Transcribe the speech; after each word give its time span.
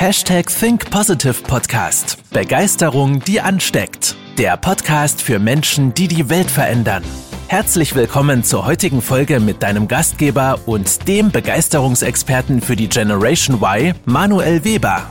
Hashtag 0.00 0.46
Think 0.46 0.88
Positive 0.92 1.42
Podcast. 1.42 2.18
Begeisterung, 2.32 3.18
die 3.18 3.40
ansteckt. 3.40 4.14
Der 4.38 4.56
Podcast 4.56 5.20
für 5.20 5.40
Menschen, 5.40 5.92
die 5.92 6.06
die 6.06 6.30
Welt 6.30 6.48
verändern. 6.48 7.02
Herzlich 7.48 7.96
willkommen 7.96 8.44
zur 8.44 8.64
heutigen 8.64 9.02
Folge 9.02 9.40
mit 9.40 9.60
deinem 9.60 9.88
Gastgeber 9.88 10.60
und 10.66 11.08
dem 11.08 11.32
Begeisterungsexperten 11.32 12.60
für 12.60 12.76
die 12.76 12.88
Generation 12.88 13.60
Y, 13.60 13.92
Manuel 14.04 14.64
Weber. 14.64 15.02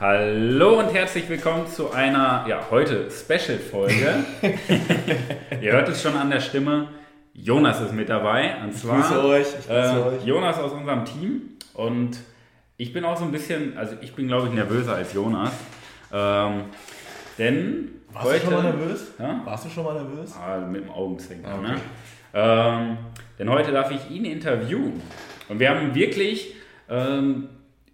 Hallo 0.00 0.78
und 0.78 0.94
herzlich 0.94 1.28
willkommen 1.28 1.66
zu 1.66 1.92
einer, 1.92 2.46
ja, 2.48 2.68
heute 2.70 3.10
Special-Folge. 3.10 4.24
Ihr 5.60 5.72
hört 5.72 5.90
es 5.90 6.00
schon 6.00 6.16
an 6.16 6.30
der 6.30 6.40
Stimme. 6.40 6.88
Jonas 7.36 7.80
ist 7.80 7.92
mit 7.92 8.08
dabei. 8.08 8.56
Und 8.62 8.72
zwar, 8.74 9.00
ich 9.00 9.06
grüße 9.06 9.24
euch. 9.24 9.46
Ich 9.60 9.66
grüße 9.66 9.70
äh, 9.70 10.16
euch. 10.16 10.24
Jonas 10.24 10.58
aus 10.58 10.72
unserem 10.72 11.04
Team. 11.04 11.42
Und 11.74 12.18
ich 12.76 12.92
bin 12.92 13.04
auch 13.04 13.16
so 13.16 13.24
ein 13.24 13.32
bisschen, 13.32 13.76
also 13.76 13.96
ich 14.00 14.14
bin 14.14 14.26
glaube 14.26 14.48
ich 14.48 14.54
nervöser 14.54 14.94
als 14.94 15.12
Jonas. 15.12 15.52
Ähm, 16.12 16.64
denn 17.38 17.88
Warst 18.12 18.26
heute, 18.26 18.38
du 18.38 18.44
schon 18.44 18.54
mal 18.54 18.62
nervös? 18.62 19.12
Ja? 19.18 19.40
Warst 19.44 19.64
du 19.66 19.68
schon 19.68 19.84
mal 19.84 19.94
nervös? 19.94 20.34
Ah, 20.34 20.58
mit 20.66 20.84
dem 20.84 20.90
Augenzwinkern. 20.90 21.52
Ah, 21.52 21.58
okay. 21.58 21.72
ne? 21.72 21.80
ähm, 22.34 22.98
denn 23.38 23.50
heute 23.50 23.72
darf 23.72 23.90
ich 23.90 24.10
ihn 24.10 24.24
interviewen. 24.24 25.02
Und 25.48 25.60
wir 25.60 25.70
haben 25.70 25.94
wirklich 25.94 26.54
ähm, 26.88 27.48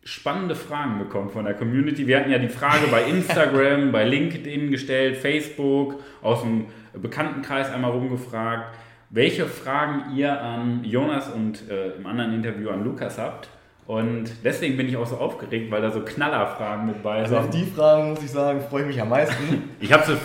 spannende 0.04 0.54
Fragen 0.54 0.98
bekommen 0.98 1.30
von 1.30 1.44
der 1.44 1.54
Community. 1.54 2.06
Wir 2.06 2.18
hatten 2.18 2.30
ja 2.30 2.38
die 2.38 2.48
Frage 2.48 2.86
bei 2.90 3.02
Instagram, 3.04 3.90
bei 3.92 4.04
LinkedIn 4.04 4.70
gestellt, 4.70 5.16
Facebook, 5.16 6.00
aus 6.22 6.42
dem 6.42 6.66
Bekanntenkreis 6.94 7.70
einmal 7.72 7.90
rumgefragt, 7.90 8.76
welche 9.12 9.46
Fragen 9.46 10.16
ihr 10.16 10.40
an 10.40 10.84
Jonas 10.84 11.28
und 11.28 11.70
äh, 11.70 11.90
im 11.98 12.06
anderen 12.06 12.34
Interview 12.34 12.70
an 12.70 12.82
Lukas 12.82 13.18
habt. 13.18 13.48
Und 13.86 14.24
deswegen 14.42 14.76
bin 14.76 14.88
ich 14.88 14.96
auch 14.96 15.06
so 15.06 15.16
aufgeregt, 15.16 15.70
weil 15.70 15.82
da 15.82 15.90
so 15.90 16.00
Knallerfragen 16.00 16.86
mit 16.86 17.02
bei 17.02 17.18
Also 17.18 17.34
sind. 17.34 17.44
auf 17.44 17.50
die 17.50 17.64
Fragen 17.64 18.10
muss 18.10 18.22
ich 18.22 18.30
sagen, 18.30 18.60
freue 18.62 18.82
ich 18.82 18.88
mich 18.88 19.00
am 19.00 19.10
meisten. 19.10 19.70
Ich 19.80 19.92
habe 19.92 20.04
sie, 20.06 20.16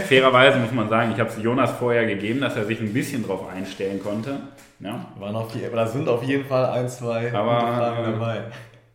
fairerweise 0.00 0.58
muss 0.58 0.72
man 0.72 0.88
sagen, 0.88 1.12
ich 1.14 1.20
habe 1.20 1.30
sie 1.30 1.40
Jonas 1.40 1.70
vorher 1.72 2.06
gegeben, 2.06 2.40
dass 2.40 2.56
er 2.56 2.64
sich 2.64 2.80
ein 2.80 2.92
bisschen 2.92 3.24
drauf 3.24 3.48
einstellen 3.48 4.02
konnte. 4.02 4.40
Ja? 4.80 5.06
Waren 5.18 5.36
auf 5.36 5.52
die, 5.52 5.60
da 5.72 5.86
sind 5.86 6.08
auf 6.08 6.22
jeden 6.24 6.44
Fall 6.44 6.66
ein, 6.66 6.88
zwei 6.88 7.32
Aber, 7.32 7.60
Fragen 7.60 8.02
äh, 8.02 8.12
dabei. 8.12 8.40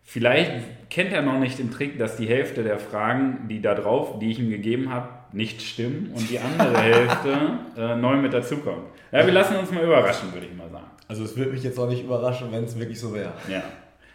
Vielleicht 0.03 0.89
kennt 0.89 1.11
er 1.13 1.22
noch 1.23 1.39
nicht 1.39 1.57
den 1.57 1.72
Trick, 1.72 1.97
dass 1.97 2.17
die 2.17 2.27
Hälfte 2.27 2.63
der 2.63 2.77
Fragen, 2.77 3.47
die 3.50 3.61
da 3.61 3.73
drauf, 3.73 4.19
die 4.19 4.29
ich 4.31 4.38
ihm 4.39 4.50
gegeben 4.50 4.94
habe, 4.94 5.07
nicht 5.33 5.61
stimmen 5.61 6.11
und 6.15 6.29
die 6.29 6.39
andere 6.39 6.77
Hälfte 6.81 7.37
äh, 7.77 7.95
neu 7.95 8.17
mit 8.17 8.33
dazukommt. 8.33 8.85
Ja, 9.11 9.25
wir 9.25 9.33
lassen 9.33 9.55
uns 9.57 9.71
mal 9.71 9.83
überraschen, 9.83 10.33
würde 10.33 10.47
ich 10.47 10.55
mal 10.55 10.69
sagen. 10.69 10.85
Also 11.07 11.23
es 11.23 11.35
würde 11.35 11.51
mich 11.51 11.63
jetzt 11.63 11.79
auch 11.79 11.89
nicht 11.89 12.03
überraschen, 12.03 12.51
wenn 12.51 12.63
es 12.63 12.77
wirklich 12.77 12.99
so 12.99 13.13
wäre. 13.13 13.33
Ja. 13.49 13.63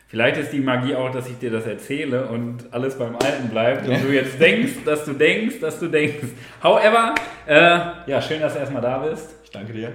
Vielleicht 0.08 0.38
ist 0.38 0.52
die 0.52 0.60
Magie 0.60 0.94
auch, 0.94 1.10
dass 1.10 1.28
ich 1.28 1.38
dir 1.38 1.50
das 1.50 1.66
erzähle 1.66 2.28
und 2.28 2.64
alles 2.72 2.96
beim 2.96 3.14
Alten 3.16 3.48
bleibt 3.50 3.86
und 3.86 4.02
du 4.02 4.08
jetzt 4.08 4.40
denkst, 4.40 4.84
dass 4.86 5.04
du 5.04 5.12
denkst, 5.12 5.60
dass 5.60 5.78
du 5.78 5.88
denkst. 5.88 6.28
However, 6.62 7.14
äh, 7.46 7.78
ja, 8.06 8.22
schön, 8.22 8.40
dass 8.40 8.54
du 8.54 8.60
erstmal 8.60 8.80
da 8.80 8.98
bist. 8.98 9.34
Ich 9.44 9.50
danke 9.50 9.74
dir. 9.74 9.92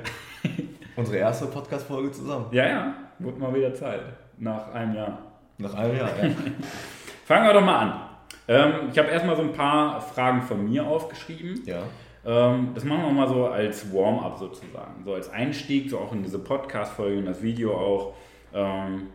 Unsere 0.96 1.18
erste 1.18 1.48
Podcast-Folge 1.48 2.12
zusammen. 2.12 2.46
Ja, 2.52 2.68
ja, 2.68 2.94
wird 3.18 3.40
mal 3.40 3.54
wieder 3.56 3.74
Zeit. 3.74 4.02
Nach 4.38 4.72
einem 4.72 4.96
Jahr. 4.96 5.18
Nach 5.58 5.74
einem 5.74 5.98
Jahr, 5.98 6.10
ja. 6.22 6.30
Fangen 7.26 7.48
wir 7.48 7.54
doch 7.54 7.66
mal 7.66 7.80
an. 7.80 8.13
Ähm, 8.48 8.90
ich 8.92 8.98
habe 8.98 9.10
erstmal 9.10 9.36
so 9.36 9.42
ein 9.42 9.54
paar 9.54 10.02
Fragen 10.02 10.42
von 10.42 10.70
mir 10.70 10.86
aufgeschrieben. 10.86 11.62
ja. 11.66 11.84
Ähm, 12.26 12.70
das 12.74 12.86
machen 12.86 13.04
wir 13.04 13.12
mal 13.12 13.28
so 13.28 13.48
als 13.48 13.94
Warm-up 13.94 14.38
sozusagen. 14.38 15.04
So 15.04 15.14
als 15.14 15.30
Einstieg, 15.30 15.90
so 15.90 16.00
auch 16.00 16.14
in 16.14 16.24
diese 16.24 16.40
Podcast-Folge, 16.40 17.20
in 17.20 17.26
das 17.26 17.42
Video 17.42 17.76
auch. 17.76 18.14
Ähm, 18.54 19.08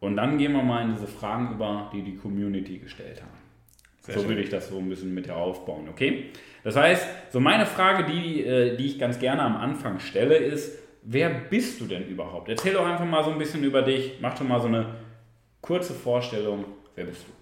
und 0.00 0.16
dann 0.16 0.36
gehen 0.38 0.52
wir 0.52 0.62
mal 0.62 0.82
in 0.82 0.94
diese 0.94 1.06
Fragen 1.06 1.54
über, 1.54 1.90
die 1.92 2.02
die 2.02 2.16
Community 2.16 2.78
gestellt 2.78 3.22
haben. 3.22 3.30
Sehr 4.00 4.14
so 4.14 4.20
schön. 4.20 4.30
würde 4.30 4.42
ich 4.42 4.50
das 4.50 4.68
so 4.68 4.78
ein 4.78 4.88
bisschen 4.88 5.14
mit 5.14 5.26
dir 5.26 5.36
aufbauen, 5.36 5.88
okay? 5.88 6.30
Das 6.64 6.76
heißt, 6.76 7.06
so 7.30 7.40
meine 7.40 7.66
Frage, 7.66 8.04
die, 8.04 8.44
äh, 8.44 8.76
die 8.76 8.86
ich 8.86 8.98
ganz 8.98 9.18
gerne 9.18 9.42
am 9.42 9.56
Anfang 9.56 10.00
stelle, 10.00 10.36
ist, 10.36 10.78
wer 11.02 11.28
bist 11.30 11.80
du 11.80 11.86
denn 11.86 12.06
überhaupt? 12.08 12.48
Erzähl 12.48 12.74
doch 12.74 12.86
einfach 12.86 13.04
mal 13.04 13.24
so 13.24 13.30
ein 13.30 13.38
bisschen 13.38 13.62
über 13.62 13.82
dich, 13.82 14.18
mach 14.20 14.36
doch 14.36 14.46
mal 14.46 14.60
so 14.60 14.66
eine 14.66 14.96
kurze 15.60 15.94
Vorstellung, 15.94 16.64
wer 16.94 17.04
bist 17.04 17.22
du? 17.26 17.32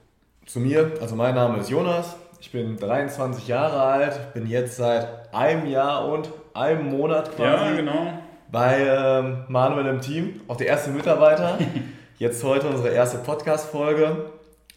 Zu 0.47 0.61
mir, 0.61 0.93
also 1.01 1.17
mein 1.17 1.35
Name 1.35 1.59
ist 1.59 1.71
Jonas, 1.71 2.17
ich 2.41 2.53
bin 2.53 2.77
23 2.77 3.49
Jahre 3.49 3.81
alt, 3.83 4.35
bin 4.35 4.47
jetzt 4.47 4.77
seit 4.77 5.35
einem 5.35 5.67
Jahr 5.67 6.07
und 6.09 6.31
einem 6.53 6.91
Monat 6.91 7.35
quasi 7.35 7.65
Ja, 7.71 7.77
genau. 7.77 8.13
bei 8.51 8.79
ähm, 8.87 9.45
Manuel 9.49 9.87
im 9.87 10.01
Team, 10.01 10.41
auch 10.49 10.57
der 10.57 10.67
erste 10.69 10.91
Mitarbeiter. 10.91 11.59
Jetzt 12.17 12.45
heute 12.45 12.69
unsere 12.69 12.91
erste 12.91 13.19
Podcast-Folge. 13.19 14.27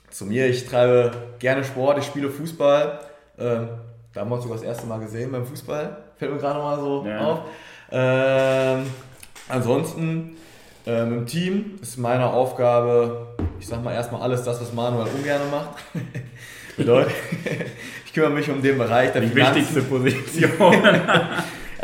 Zu 0.09 0.25
mir, 0.25 0.47
ich 0.47 0.65
treibe 0.67 1.11
gerne 1.37 1.63
Sport, 1.63 1.99
ich 1.99 2.05
spiele 2.05 2.31
Fußball. 2.31 2.99
Ähm, 3.37 3.67
da 4.11 4.21
haben 4.21 4.29
wir 4.29 4.35
uns 4.35 4.43
sogar 4.43 4.57
das 4.57 4.65
erste 4.65 4.87
Mal 4.87 4.99
gesehen 4.99 5.31
beim 5.31 5.45
Fußball. 5.45 5.97
Fällt 6.15 6.33
mir 6.33 6.39
gerade 6.39 6.57
mal 6.59 6.79
so 6.79 7.05
Ja. 7.07 7.19
auf. 7.19 7.39
Ähm, 7.91 8.87
ansonsten 9.47 10.35
ähm, 10.87 11.19
im 11.19 11.25
Team 11.25 11.75
ist 11.81 11.97
meine 11.97 12.25
Aufgabe, 12.27 13.35
ich 13.59 13.67
sag 13.67 13.83
mal 13.83 13.93
erstmal 13.93 14.21
alles 14.21 14.43
das, 14.43 14.61
was 14.61 14.73
Manuel 14.73 15.07
ungern 15.13 15.41
macht. 15.51 15.77
Bedeutet, 16.77 17.13
ich 18.05 18.13
kümmere 18.13 18.31
mich 18.31 18.49
um 18.49 18.61
den 18.61 18.77
Bereich 18.77 19.11
der 19.11 19.21
Die 19.21 19.27
Finanzen. 19.27 19.55
wichtigste 19.55 19.81
Position. 19.83 20.75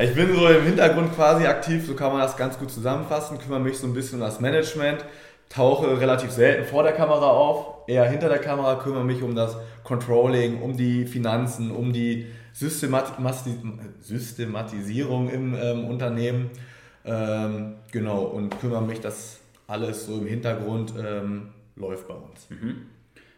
Ich 0.01 0.15
bin 0.15 0.33
so 0.33 0.47
im 0.47 0.63
Hintergrund 0.63 1.13
quasi 1.13 1.45
aktiv, 1.45 1.85
so 1.85 1.93
kann 1.93 2.11
man 2.11 2.21
das 2.21 2.35
ganz 2.35 2.57
gut 2.57 2.71
zusammenfassen, 2.71 3.37
kümmere 3.37 3.59
mich 3.59 3.77
so 3.77 3.85
ein 3.85 3.93
bisschen 3.93 4.19
um 4.19 4.25
das 4.25 4.39
Management, 4.39 5.05
tauche 5.49 5.99
relativ 5.99 6.31
selten 6.31 6.65
vor 6.65 6.81
der 6.81 6.93
Kamera 6.93 7.29
auf, 7.29 7.87
eher 7.87 8.05
hinter 8.05 8.27
der 8.27 8.39
Kamera, 8.39 8.73
kümmere 8.73 9.03
mich 9.03 9.21
um 9.21 9.35
das 9.35 9.55
Controlling, 9.83 10.63
um 10.63 10.75
die 10.75 11.05
Finanzen, 11.05 11.69
um 11.69 11.93
die 11.93 12.25
Systemat 12.53 13.13
Systematisierung 14.01 15.29
im 15.29 15.55
ähm, 15.61 15.85
Unternehmen. 15.85 16.49
Ähm, 17.05 17.75
genau, 17.91 18.23
und 18.23 18.59
kümmere 18.59 18.81
mich, 18.81 18.99
dass 19.01 19.39
alles 19.67 20.05
so 20.05 20.19
im 20.19 20.27
Hintergrund 20.27 20.93
ähm, 20.97 21.49
läuft 21.75 22.07
bei 22.07 22.13
uns. 22.13 22.47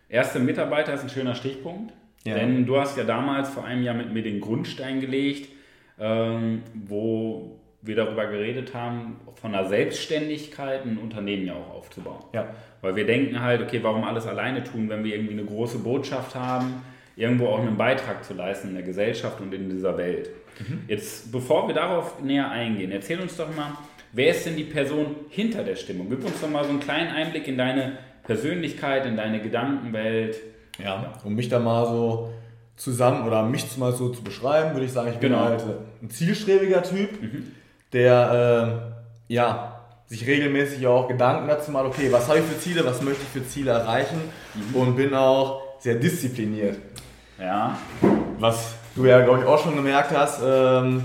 Erste 0.09 0.39
Mitarbeiter 0.39 0.93
ist 0.93 1.03
ein 1.03 1.09
schöner 1.09 1.35
Stichpunkt, 1.35 1.93
Ja. 2.25 2.35
denn 2.35 2.65
du 2.65 2.77
hast 2.77 2.97
ja 2.97 3.03
damals 3.03 3.49
vor 3.49 3.65
einem 3.65 3.83
Jahr 3.83 3.95
mit 3.95 4.13
mir 4.13 4.21
den 4.23 4.39
Grundstein 4.39 5.01
gelegt, 5.01 5.49
ähm, 5.99 6.61
wo 6.73 7.59
wir 7.81 7.95
darüber 7.95 8.25
geredet 8.25 8.73
haben, 8.73 9.17
von 9.35 9.51
der 9.51 9.65
Selbstständigkeit 9.67 10.85
ein 10.85 10.97
Unternehmen 10.97 11.45
ja 11.45 11.53
auch 11.53 11.75
aufzubauen. 11.75 12.23
Ja. 12.33 12.47
Weil 12.81 12.95
wir 12.95 13.05
denken 13.05 13.41
halt, 13.41 13.61
okay, 13.61 13.79
warum 13.83 14.03
alles 14.03 14.25
alleine 14.27 14.63
tun, 14.63 14.89
wenn 14.89 15.03
wir 15.03 15.15
irgendwie 15.15 15.33
eine 15.33 15.45
große 15.45 15.79
Botschaft 15.79 16.35
haben, 16.35 16.81
irgendwo 17.15 17.47
auch 17.47 17.59
einen 17.59 17.77
Beitrag 17.77 18.23
zu 18.23 18.33
leisten 18.33 18.69
in 18.69 18.73
der 18.75 18.83
Gesellschaft 18.83 19.39
und 19.39 19.53
in 19.53 19.69
dieser 19.69 19.97
Welt. 19.97 20.29
Jetzt, 20.87 21.31
bevor 21.31 21.67
wir 21.67 21.75
darauf 21.75 22.21
näher 22.21 22.49
eingehen, 22.49 22.91
erzähl 22.91 23.19
uns 23.19 23.35
doch 23.37 23.53
mal, 23.55 23.71
wer 24.13 24.29
ist 24.31 24.45
denn 24.45 24.55
die 24.55 24.63
Person 24.63 25.15
hinter 25.29 25.63
der 25.63 25.75
Stimmung? 25.75 26.09
Gib 26.09 26.23
uns 26.25 26.39
doch 26.41 26.49
mal 26.49 26.63
so 26.63 26.69
einen 26.69 26.79
kleinen 26.79 27.11
Einblick 27.11 27.47
in 27.47 27.57
deine 27.57 27.97
Persönlichkeit, 28.23 29.05
in 29.05 29.17
deine 29.17 29.41
Gedankenwelt. 29.41 30.37
Ja, 30.83 31.13
um 31.23 31.35
mich 31.35 31.49
da 31.49 31.59
mal 31.59 31.85
so 31.85 32.33
zusammen 32.75 33.25
oder 33.25 33.43
mich 33.43 33.77
mal 33.77 33.93
so 33.93 34.09
zu 34.09 34.23
beschreiben, 34.23 34.73
würde 34.73 34.85
ich 34.85 34.91
sagen, 34.91 35.09
ich 35.11 35.17
bin 35.19 35.31
Genau. 35.31 35.43
halt 35.45 35.63
ein 36.01 36.09
zielstrebiger 36.09 36.83
Typ, 36.83 37.09
der 37.93 38.91
äh, 39.29 39.33
ja, 39.33 39.71
sich 40.07 40.27
regelmäßig 40.27 40.85
auch 40.87 41.07
Gedanken 41.07 41.47
dazu 41.47 41.71
macht, 41.71 41.85
okay, 41.85 42.11
was 42.11 42.27
habe 42.27 42.39
ich 42.39 42.45
für 42.45 42.59
Ziele, 42.59 42.85
was 42.85 43.01
möchte 43.01 43.21
ich 43.23 43.41
für 43.41 43.47
Ziele 43.47 43.71
erreichen 43.71 44.19
und 44.73 44.95
bin 44.95 45.13
auch 45.13 45.61
sehr 45.79 45.95
diszipliniert. 45.95 46.77
Ja, 47.39 47.77
Was 48.39 48.75
du 48.95 49.05
ja, 49.05 49.21
glaube 49.21 49.39
ich, 49.39 49.45
auch 49.45 49.61
schon 49.61 49.75
gemerkt 49.75 50.11
hast, 50.11 50.41
ähm, 50.43 51.03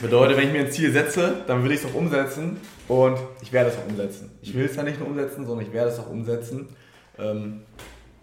bedeutet, 0.00 0.36
wenn 0.36 0.48
ich 0.48 0.52
mir 0.52 0.60
ein 0.60 0.70
Ziel 0.70 0.92
setze, 0.92 1.42
dann 1.46 1.62
will 1.64 1.72
ich 1.72 1.84
es 1.84 1.86
auch 1.86 1.94
umsetzen 1.94 2.58
und 2.88 3.18
ich 3.42 3.52
werde 3.52 3.70
es 3.70 3.76
auch 3.76 3.86
umsetzen. 3.86 4.30
Ich 4.42 4.54
will 4.54 4.64
es 4.64 4.76
ja 4.76 4.82
nicht 4.82 4.98
nur 4.98 5.08
umsetzen, 5.08 5.46
sondern 5.46 5.66
ich 5.66 5.72
werde 5.72 5.90
es 5.90 5.98
auch 5.98 6.10
umsetzen, 6.10 6.68
ähm, 7.18 7.62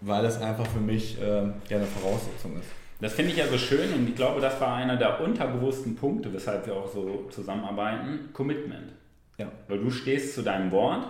weil 0.00 0.24
es 0.24 0.40
einfach 0.40 0.66
für 0.66 0.80
mich 0.80 1.18
ähm, 1.22 1.54
ja 1.68 1.76
eine 1.78 1.86
Voraussetzung 1.86 2.58
ist. 2.58 2.68
das 3.00 3.12
finde 3.12 3.32
ich 3.32 3.38
ja 3.38 3.46
so 3.46 3.58
schön 3.58 3.92
und 3.94 4.08
ich 4.08 4.16
glaube, 4.16 4.40
das 4.40 4.60
war 4.60 4.74
einer 4.74 4.96
der 4.96 5.20
unterbewussten 5.20 5.96
Punkte, 5.96 6.32
weshalb 6.32 6.66
wir 6.66 6.74
auch 6.74 6.92
so 6.92 7.26
zusammenarbeiten. 7.30 8.30
Commitment. 8.32 8.92
Ja. 9.38 9.50
Weil 9.68 9.78
du 9.78 9.90
stehst 9.90 10.34
zu 10.34 10.42
deinem 10.42 10.70
Wort, 10.72 11.06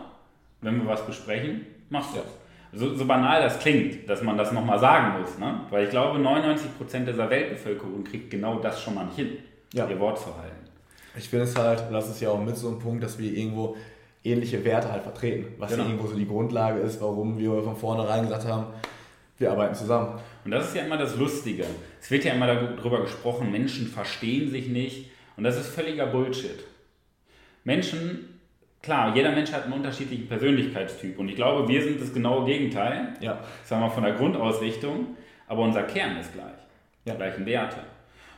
wenn 0.61 0.79
wir 0.81 0.87
was 0.87 1.07
besprechen, 1.07 1.67
machst 1.91 2.15
du 2.15 2.19
es. 2.19 2.46
So, 2.79 2.95
so 2.95 3.07
banal 3.07 3.41
das 3.43 3.59
klingt, 3.59 4.09
dass 4.09 4.23
man 4.23 4.37
das 4.37 4.53
nochmal 4.53 4.79
sagen 4.79 5.21
muss, 5.21 5.39
ne? 5.39 5.63
weil 5.71 5.85
ich 5.85 5.91
glaube, 5.91 6.19
99% 6.19 7.05
dieser 7.07 7.31
Weltbevölkerung 7.31 8.05
kriegt 8.05 8.31
genau 8.31 8.59
das 8.59 8.83
schon 8.83 8.95
mal 8.95 9.05
nicht 9.07 9.17
hin, 9.17 9.39
Ja. 9.73 9.89
ihr 9.89 9.99
Wort 9.99 10.19
zu 10.19 10.27
halten. 10.27 10.57
Ich 11.17 11.29
finde 11.31 11.45
es 11.47 11.57
halt, 11.57 11.85
das 11.91 12.11
ist 12.11 12.21
ja 12.21 12.29
auch 12.31 12.41
mit 12.41 12.57
so 12.57 12.69
einem 12.69 12.79
Punkt, 12.79 13.03
dass 13.03 13.19
wir 13.19 13.33
irgendwo 13.33 13.77
ähnliche 14.23 14.63
Werte 14.65 14.93
halt 14.93 15.03
vertreten, 15.05 15.55
was 15.59 15.71
Genau. 15.71 15.85
ja 15.85 15.89
irgendwo 15.91 16.09
so 16.09 16.17
die 16.17 16.27
Grundlage 16.29 16.81
ist, 16.81 17.01
warum 17.01 17.39
wir 17.39 17.63
von 17.63 17.77
vornherein 17.77 18.25
gesagt 18.25 18.47
haben, 18.47 18.67
wir 19.39 19.51
arbeiten 19.51 19.75
zusammen. 19.75 20.19
Und 20.45 20.51
das 20.51 20.69
ist 20.69 20.77
ja 20.77 20.83
immer 20.85 20.99
das 20.99 21.17
Lustige. 21.17 21.65
Es 22.01 22.11
wird 22.11 22.25
ja 22.25 22.35
immer 22.35 22.47
darüber 22.47 23.01
gesprochen, 23.01 23.51
Menschen 23.51 23.87
verstehen 23.87 24.51
sich 24.51 24.69
nicht. 24.69 25.11
Und 25.39 25.45
das 25.45 25.57
ist 25.57 25.69
völliger 25.69 26.07
Bullshit. 26.07 26.65
Menschen 27.65 28.36
klar, 28.83 29.15
jeder 29.17 29.33
Mensch 29.33 29.53
hat 29.53 29.65
einen 29.65 29.73
unterschiedlichen 29.75 30.29
Persönlichkeitstyp 30.29 31.19
und 31.19 31.29
ich 31.29 31.37
glaube, 31.37 31.69
wir 31.69 31.83
sind 31.83 32.01
das 32.01 32.13
genaue 32.13 32.45
Gegenteil, 32.47 33.15
Ja. 33.21 33.39
sagen 33.65 33.83
wir 33.83 33.91
von 33.91 34.05
der 34.05 34.13
Grundausrichtung, 34.15 35.17
aber 35.49 35.63
unser 35.63 35.83
Kern 35.85 36.17
ist 36.19 36.33
gleich, 36.33 36.45
Ja. 37.05 37.13
die 37.15 37.19
gleichen 37.19 37.47
Werte. 37.47 37.79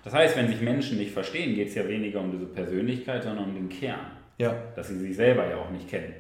Das 0.05 0.15
heißt, 0.15 0.37
wenn 0.37 0.49
sich 0.49 0.61
Menschen 0.61 0.97
nicht 0.99 1.13
verstehen, 1.13 1.55
geht 1.55 1.69
es 1.69 1.75
ja 1.75 1.87
weniger 1.87 2.21
um 2.21 2.31
diese 2.33 2.47
Persönlichkeit, 2.47 3.23
sondern 3.25 3.45
um 3.47 3.55
den 3.55 3.69
Kern, 3.69 4.13
Ja. 4.39 4.55
dass 4.77 4.89
sie 4.89 4.99
sich 4.99 5.17
selber 5.17 5.47
ja 5.49 5.57
auch 5.57 5.71
nicht 5.71 5.89
kennen. 5.89 6.15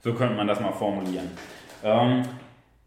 So 0.00 0.14
könnte 0.14 0.34
man 0.34 0.46
das 0.46 0.60
mal 0.60 0.72
formulieren. 0.72 1.30
Ähm, 1.82 2.22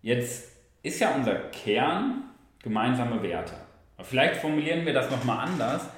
jetzt 0.01 0.51
ist 0.83 0.99
ja 0.99 1.13
unser 1.15 1.35
Kern 1.51 2.23
gemeinsame 2.63 3.21
Werte. 3.23 3.53
Aber 3.97 4.05
vielleicht 4.05 4.35
formulieren 4.37 4.85
wir 4.85 4.93
das 4.93 5.09
nochmal 5.11 5.47
anders. 5.47 5.89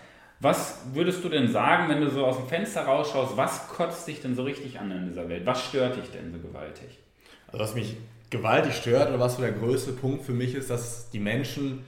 Was 0.43 0.79
würdest 0.91 1.23
du 1.23 1.29
denn 1.29 1.47
sagen, 1.47 1.87
wenn 1.87 2.01
du 2.01 2.09
so 2.09 2.25
aus 2.25 2.35
dem 2.35 2.47
Fenster 2.47 2.81
rausschaust, 2.81 3.37
was 3.37 3.69
kotzt 3.69 4.05
dich 4.09 4.21
denn 4.21 4.35
so 4.35 4.43
richtig 4.43 4.77
an 4.77 4.91
in 4.91 5.07
dieser 5.07 5.29
Welt? 5.29 5.45
Was 5.45 5.63
stört 5.63 5.95
dich 5.95 6.11
denn 6.11 6.33
so 6.33 6.39
gewaltig? 6.45 6.99
Also 7.47 7.59
was 7.63 7.75
mich 7.75 7.95
gewaltig 8.29 8.75
stört 8.75 9.07
oder 9.07 9.21
was 9.21 9.37
so 9.37 9.41
der 9.41 9.53
größte 9.53 9.93
Punkt 9.93 10.25
für 10.25 10.33
mich 10.33 10.53
ist, 10.53 10.69
dass 10.69 11.09
die 11.11 11.21
Menschen 11.21 11.85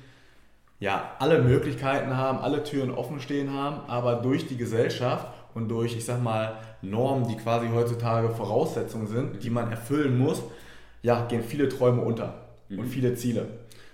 ja 0.79 1.15
alle 1.19 1.41
Möglichkeiten 1.41 2.15
haben, 2.15 2.37
alle 2.37 2.63
Türen 2.63 2.91
offen 2.91 3.19
stehen 3.19 3.51
haben, 3.51 3.89
aber 3.89 4.15
durch 4.15 4.47
die 4.47 4.55
Gesellschaft 4.55 5.27
und 5.53 5.67
durch, 5.67 5.97
ich 5.97 6.05
sag 6.05 6.23
mal, 6.23 6.55
Normen, 6.81 7.27
die 7.27 7.35
quasi 7.35 7.67
heutzutage 7.73 8.29
Voraussetzungen 8.29 9.07
sind, 9.07 9.43
die 9.43 9.49
man 9.49 9.69
erfüllen 9.69 10.17
muss, 10.17 10.41
ja, 11.01 11.25
gehen 11.25 11.43
viele 11.43 11.67
Träume 11.67 12.01
unter 12.01 12.45
und 12.69 12.87
viele 12.87 13.15
Ziele. 13.15 13.47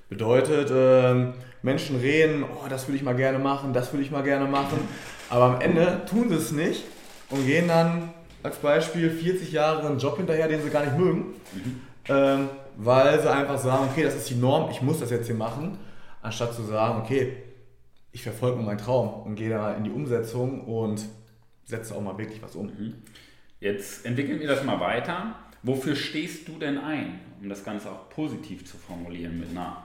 Bedeutet, 0.07 0.71
ähm, 0.71 1.33
Menschen 1.61 1.99
reden, 1.99 2.43
oh, 2.43 2.67
das 2.69 2.87
will 2.87 2.95
ich 2.95 3.03
mal 3.03 3.15
gerne 3.15 3.39
machen, 3.39 3.73
das 3.73 3.93
will 3.93 4.01
ich 4.01 4.11
mal 4.11 4.23
gerne 4.23 4.45
machen, 4.45 4.79
aber 5.29 5.45
am 5.45 5.61
Ende 5.61 6.01
tun 6.09 6.29
sie 6.29 6.35
es 6.35 6.51
nicht 6.51 6.83
und 7.29 7.45
gehen 7.45 7.67
dann 7.67 8.13
als 8.43 8.57
Beispiel 8.57 9.09
40 9.09 9.51
Jahre 9.51 9.87
einen 9.87 9.99
Job 9.99 10.17
hinterher, 10.17 10.47
den 10.47 10.61
sie 10.63 10.69
gar 10.69 10.83
nicht 10.83 10.97
mögen, 10.97 11.35
ähm, 12.09 12.49
weil 12.77 13.21
sie 13.21 13.31
einfach 13.31 13.59
sagen, 13.59 13.89
okay, 13.91 14.03
das 14.03 14.15
ist 14.15 14.29
die 14.29 14.35
Norm, 14.35 14.71
ich 14.71 14.81
muss 14.81 14.99
das 14.99 15.11
jetzt 15.11 15.27
hier 15.27 15.35
machen, 15.35 15.77
anstatt 16.21 16.55
zu 16.55 16.63
sagen, 16.63 17.01
okay, 17.01 17.33
ich 18.11 18.23
verfolge 18.23 18.57
nur 18.57 18.65
meinen 18.65 18.77
Traum 18.77 19.21
und 19.23 19.35
gehe 19.35 19.49
da 19.49 19.73
in 19.73 19.83
die 19.83 19.91
Umsetzung 19.91 20.65
und 20.65 21.05
setze 21.65 21.95
auch 21.95 22.01
mal 22.01 22.17
wirklich 22.17 22.41
was 22.41 22.55
um. 22.55 22.71
Jetzt 23.59 24.05
entwickeln 24.05 24.39
wir 24.39 24.47
das 24.47 24.63
mal 24.63 24.79
weiter. 24.79 25.35
Wofür 25.63 25.95
stehst 25.95 26.47
du 26.47 26.57
denn 26.57 26.79
ein, 26.79 27.19
um 27.39 27.47
das 27.47 27.63
Ganze 27.63 27.91
auch 27.91 28.09
positiv 28.09 28.65
zu 28.65 28.77
formulieren 28.77 29.39
mit 29.39 29.51
einer 29.51 29.83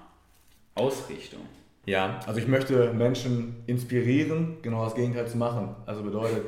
Ausrichtung? 0.74 1.42
Ja, 1.86 2.18
also 2.26 2.38
ich 2.40 2.48
möchte 2.48 2.92
Menschen 2.92 3.62
inspirieren, 3.66 4.56
genau 4.62 4.84
das 4.84 4.94
Gegenteil 4.94 5.26
zu 5.26 5.38
machen. 5.38 5.74
Also 5.86 6.02
bedeutet, 6.02 6.42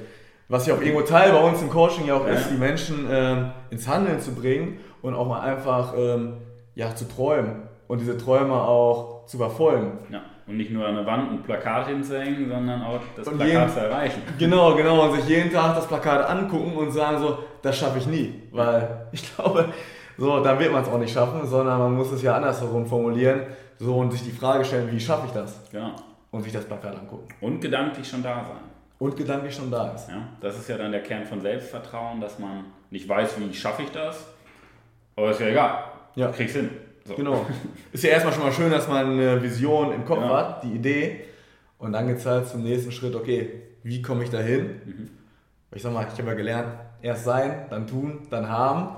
was 0.48 0.66
ja 0.66 0.74
auch 0.74 0.80
irgendwo 0.80 1.02
Teil 1.02 1.30
bei 1.32 1.40
uns 1.40 1.62
im 1.62 1.70
Coaching 1.70 2.06
ja 2.06 2.16
auch 2.16 2.26
Ja. 2.26 2.34
ist, 2.34 2.50
die 2.50 2.56
Menschen 2.58 3.06
ähm, 3.10 3.50
ins 3.70 3.86
Handeln 3.88 4.18
zu 4.20 4.34
bringen 4.34 4.78
und 5.02 5.14
auch 5.14 5.26
mal 5.28 5.40
einfach 5.40 5.94
ähm, 5.96 6.34
ja, 6.74 6.94
zu 6.94 7.06
träumen 7.08 7.62
und 7.86 8.00
diese 8.00 8.16
Träume 8.18 8.54
auch 8.54 9.26
zu 9.26 9.36
verfolgen. 9.38 9.98
Ja, 10.10 10.22
und 10.46 10.56
nicht 10.56 10.70
nur 10.72 10.86
an 10.86 10.96
der 10.96 11.06
Wand 11.06 11.30
ein 11.30 11.42
Plakat 11.42 11.86
hinzuhängen, 11.88 12.48
sondern 12.48 12.82
auch 12.82 12.98
das 13.14 13.28
Und 13.28 13.36
Plakat 13.36 13.52
jeden- 13.54 13.68
zu 13.70 13.80
erreichen. 13.80 14.22
Genau, 14.38 14.74
genau, 14.74 15.04
und 15.08 15.14
sich 15.20 15.28
jeden 15.28 15.52
Tag 15.52 15.76
das 15.76 15.86
Plakat 15.86 16.28
angucken 16.28 16.72
und 16.76 16.90
sagen 16.90 17.18
so, 17.20 17.38
das 17.62 17.76
schaffe 17.78 17.98
ich 17.98 18.06
nie, 18.06 18.34
weil 18.50 19.06
ich 19.12 19.34
glaube, 19.36 19.66
so, 20.18 20.42
dann 20.42 20.58
wird 20.58 20.72
man 20.72 20.82
es 20.82 20.88
auch 20.88 20.98
nicht 20.98 21.12
schaffen, 21.12 21.46
sondern 21.46 21.78
man 21.78 21.94
muss 21.94 22.10
es 22.12 22.22
ja 22.22 22.36
andersherum 22.36 22.84
formulieren, 22.86 23.42
so 23.78 23.96
und 23.96 24.10
sich 24.10 24.24
die 24.24 24.32
Frage 24.32 24.64
stellen, 24.64 24.90
wie 24.90 25.00
schaffe 25.00 25.26
ich 25.26 25.32
das? 25.32 25.60
Genau. 25.70 25.94
Und 26.30 26.42
sich 26.42 26.52
das 26.52 26.64
Plakat 26.64 26.94
angucken. 26.98 27.28
Und 27.40 27.60
gedanklich 27.60 28.06
schon 28.08 28.22
da 28.22 28.44
sein. 28.44 28.56
Und 28.98 29.16
gedanklich 29.16 29.54
schon 29.54 29.70
da 29.70 29.92
ist. 29.94 30.08
Ja, 30.08 30.26
das 30.40 30.58
ist 30.58 30.68
ja 30.68 30.76
dann 30.76 30.90
der 30.92 31.02
Kern 31.02 31.24
von 31.24 31.40
Selbstvertrauen, 31.40 32.20
dass 32.20 32.38
man 32.38 32.64
nicht 32.90 33.08
weiß, 33.08 33.38
wie 33.38 33.54
schaffe 33.54 33.82
ich 33.82 33.90
das, 33.90 34.26
aber 35.16 35.30
ist 35.30 35.40
ja 35.40 35.46
egal. 35.46 35.84
Ja. 36.16 36.28
Krieg's 36.32 36.52
hin. 36.52 36.70
So. 37.04 37.14
Genau. 37.14 37.46
Ist 37.92 38.04
ja 38.04 38.10
erstmal 38.10 38.34
schon 38.34 38.42
mal 38.42 38.52
schön, 38.52 38.70
dass 38.70 38.88
man 38.88 39.06
eine 39.12 39.40
Vision 39.42 39.92
im 39.92 40.04
Kopf 40.04 40.20
Ja. 40.20 40.36
hat, 40.36 40.64
die 40.64 40.72
Idee. 40.72 41.24
Und 41.78 41.92
dann 41.92 42.08
geht 42.08 42.18
es 42.18 42.26
halt 42.26 42.46
zum 42.48 42.62
nächsten 42.64 42.90
Schritt, 42.92 43.14
okay, 43.14 43.62
wie 43.84 44.02
komme 44.02 44.24
ich 44.24 44.30
dahin? 44.30 45.10
Ich 45.72 45.80
sag 45.80 45.92
mal, 45.92 46.06
ich 46.12 46.18
habe 46.18 46.30
ja 46.30 46.34
gelernt, 46.34 46.68
erst 47.00 47.24
sein, 47.24 47.66
dann 47.70 47.86
tun, 47.86 48.26
dann 48.30 48.48
haben. 48.48 48.96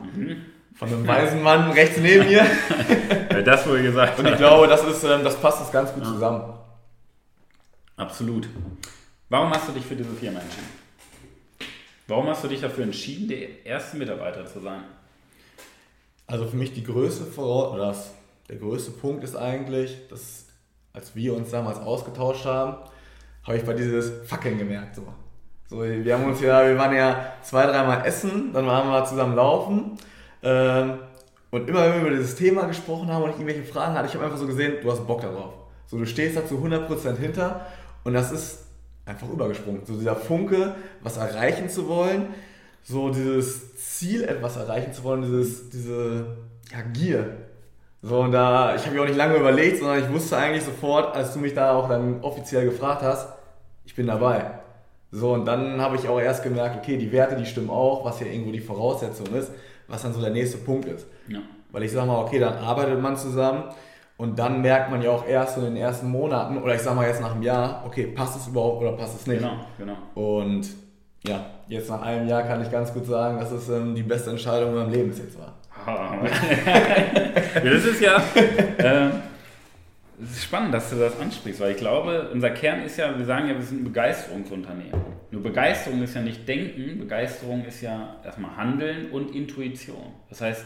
Von 0.80 0.88
einem 0.88 1.06
weisen 1.06 1.42
Mann 1.42 1.72
rechts 1.72 1.98
neben 1.98 2.26
mir. 2.26 2.42
Wer 3.28 3.42
das 3.42 3.68
wohl 3.68 3.82
gesagt 3.82 4.18
Und 4.18 4.28
ich 4.28 4.36
glaube, 4.38 4.66
das, 4.66 4.82
ist, 4.82 5.04
ähm, 5.04 5.22
das 5.22 5.38
passt 5.38 5.60
das 5.60 5.70
ganz 5.70 5.92
gut 5.92 6.06
zusammen. 6.06 6.54
Absolut. 7.98 8.48
Warum 9.28 9.50
hast 9.50 9.68
du 9.68 9.72
dich 9.72 9.84
für 9.84 9.94
diese 9.94 10.08
Firma 10.14 10.40
entschieden? 10.40 10.70
Warum 12.06 12.28
hast 12.28 12.44
du 12.44 12.48
dich 12.48 12.62
dafür 12.62 12.84
entschieden, 12.84 13.28
der 13.28 13.66
erste 13.66 13.98
Mitarbeiter 13.98 14.46
zu 14.46 14.60
sein? 14.60 14.84
Also 16.26 16.46
für 16.46 16.56
mich 16.56 16.72
die 16.72 16.82
größte 16.82 17.26
Voraus 17.26 18.12
der 18.48 18.56
größte 18.56 18.92
Punkt 18.92 19.22
ist 19.22 19.36
eigentlich, 19.36 20.08
dass 20.08 20.46
als 20.94 21.14
wir 21.14 21.36
uns 21.36 21.50
damals 21.50 21.78
ausgetauscht 21.78 22.46
haben, 22.46 22.78
habe 23.42 23.58
ich 23.58 23.64
bei 23.64 23.74
dieses 23.74 24.26
Fackeln 24.26 24.56
gemerkt. 24.56 24.96
So. 24.96 25.02
So, 25.68 25.82
wir 25.82 26.14
haben 26.14 26.24
uns 26.24 26.40
ja, 26.40 26.66
wir 26.66 26.78
waren 26.78 26.96
ja 26.96 27.34
zwei, 27.42 27.66
dreimal 27.66 28.06
essen, 28.06 28.54
dann 28.54 28.66
waren 28.66 28.88
wir 28.88 29.04
zusammen 29.04 29.36
laufen. 29.36 29.98
Ähm, 30.42 30.98
und 31.50 31.68
immer 31.68 31.82
wenn 31.82 31.94
wir 31.94 32.00
über 32.02 32.10
dieses 32.10 32.36
Thema 32.36 32.66
gesprochen 32.66 33.08
haben 33.08 33.24
und 33.24 33.30
ich 33.30 33.36
irgendwelche 33.36 33.64
Fragen 33.64 33.94
hatte, 33.94 34.08
ich 34.08 34.14
habe 34.14 34.24
einfach 34.24 34.38
so 34.38 34.46
gesehen, 34.46 34.74
du 34.82 34.90
hast 34.90 35.06
Bock 35.06 35.20
darauf. 35.20 35.54
So, 35.86 35.98
du 35.98 36.06
stehst 36.06 36.36
da 36.36 36.46
zu 36.46 36.56
100% 36.56 37.16
hinter 37.16 37.66
und 38.04 38.14
das 38.14 38.30
ist 38.30 38.58
einfach 39.04 39.28
übergesprungen. 39.28 39.82
So 39.84 39.94
dieser 39.94 40.14
Funke, 40.14 40.76
was 41.02 41.16
erreichen 41.16 41.68
zu 41.68 41.88
wollen, 41.88 42.28
so 42.82 43.10
dieses 43.10 43.76
Ziel, 43.76 44.22
etwas 44.22 44.56
erreichen 44.56 44.92
zu 44.92 45.02
wollen, 45.02 45.22
dieses, 45.22 45.68
diese 45.70 46.36
ja, 46.70 46.82
Gier. 46.92 47.36
So, 48.02 48.20
und 48.20 48.32
da, 48.32 48.74
ich 48.74 48.86
habe 48.86 48.94
mir 48.94 49.02
auch 49.02 49.06
nicht 49.06 49.16
lange 49.16 49.36
überlegt, 49.36 49.78
sondern 49.78 49.98
ich 49.98 50.10
wusste 50.10 50.36
eigentlich 50.36 50.64
sofort, 50.64 51.14
als 51.14 51.34
du 51.34 51.40
mich 51.40 51.52
da 51.52 51.74
auch 51.74 51.88
dann 51.88 52.22
offiziell 52.22 52.64
gefragt 52.64 53.02
hast, 53.02 53.28
ich 53.84 53.94
bin 53.94 54.06
dabei. 54.06 54.52
So, 55.10 55.32
und 55.32 55.44
dann 55.44 55.80
habe 55.80 55.96
ich 55.96 56.08
auch 56.08 56.20
erst 56.20 56.44
gemerkt, 56.44 56.78
okay, 56.78 56.96
die 56.96 57.10
Werte, 57.12 57.36
die 57.36 57.44
stimmen 57.44 57.68
auch, 57.68 58.04
was 58.04 58.20
ja 58.20 58.26
irgendwo 58.26 58.52
die 58.52 58.60
Voraussetzung 58.60 59.26
ist, 59.34 59.50
was 59.90 60.02
dann 60.02 60.12
so 60.12 60.20
der 60.20 60.30
nächste 60.30 60.58
Punkt 60.58 60.86
ist. 60.86 61.06
Ja. 61.28 61.40
Weil 61.72 61.82
ich 61.82 61.92
sag 61.92 62.06
mal, 62.06 62.18
okay, 62.18 62.38
dann 62.38 62.58
arbeitet 62.58 63.00
man 63.00 63.16
zusammen 63.16 63.64
und 64.16 64.38
dann 64.38 64.60
merkt 64.60 64.90
man 64.90 65.02
ja 65.02 65.10
auch 65.10 65.26
erst 65.26 65.56
in 65.56 65.64
den 65.64 65.76
ersten 65.76 66.10
Monaten 66.10 66.58
oder 66.58 66.74
ich 66.74 66.80
sag 66.80 66.94
mal 66.94 67.06
jetzt 67.06 67.20
nach 67.20 67.32
einem 67.32 67.42
Jahr, 67.42 67.84
okay, 67.86 68.06
passt 68.06 68.38
es 68.38 68.48
überhaupt 68.48 68.82
oder 68.82 68.92
passt 68.92 69.20
es 69.20 69.26
nicht. 69.26 69.40
Genau, 69.40 69.54
genau. 69.78 69.96
Und 70.14 70.68
ja, 71.26 71.44
jetzt 71.68 71.90
nach 71.90 72.02
einem 72.02 72.28
Jahr 72.28 72.42
kann 72.42 72.62
ich 72.62 72.70
ganz 72.70 72.92
gut 72.92 73.06
sagen, 73.06 73.38
dass 73.38 73.52
es 73.52 73.68
ähm, 73.68 73.94
die 73.94 74.02
beste 74.02 74.30
Entscheidung 74.30 74.70
in 74.70 74.74
meinem 74.76 74.90
Leben 74.90 75.08
bis 75.10 75.18
jetzt 75.18 75.38
war. 75.38 75.54
Ja, 77.64 77.70
das 77.70 77.84
ist 77.84 78.00
ja. 78.00 78.22
ähm, 78.78 79.12
es 80.22 80.32
ist 80.32 80.44
spannend, 80.44 80.74
dass 80.74 80.90
du 80.90 80.96
das 80.96 81.18
ansprichst, 81.18 81.60
weil 81.60 81.72
ich 81.72 81.78
glaube, 81.78 82.28
unser 82.32 82.50
Kern 82.50 82.82
ist 82.82 82.96
ja, 82.98 83.16
wir 83.16 83.24
sagen 83.24 83.48
ja, 83.48 83.54
wir 83.54 83.62
sind 83.62 83.80
ein 83.80 83.84
Begeisterungsunternehmen. 83.84 85.00
Nur 85.30 85.42
Begeisterung 85.42 86.02
ist 86.02 86.14
ja 86.14 86.22
nicht 86.22 86.46
Denken, 86.48 86.98
Begeisterung 86.98 87.64
ist 87.64 87.82
ja 87.82 88.16
erstmal 88.24 88.56
Handeln 88.56 89.10
und 89.10 89.34
Intuition. 89.34 90.12
Das 90.28 90.40
heißt, 90.40 90.64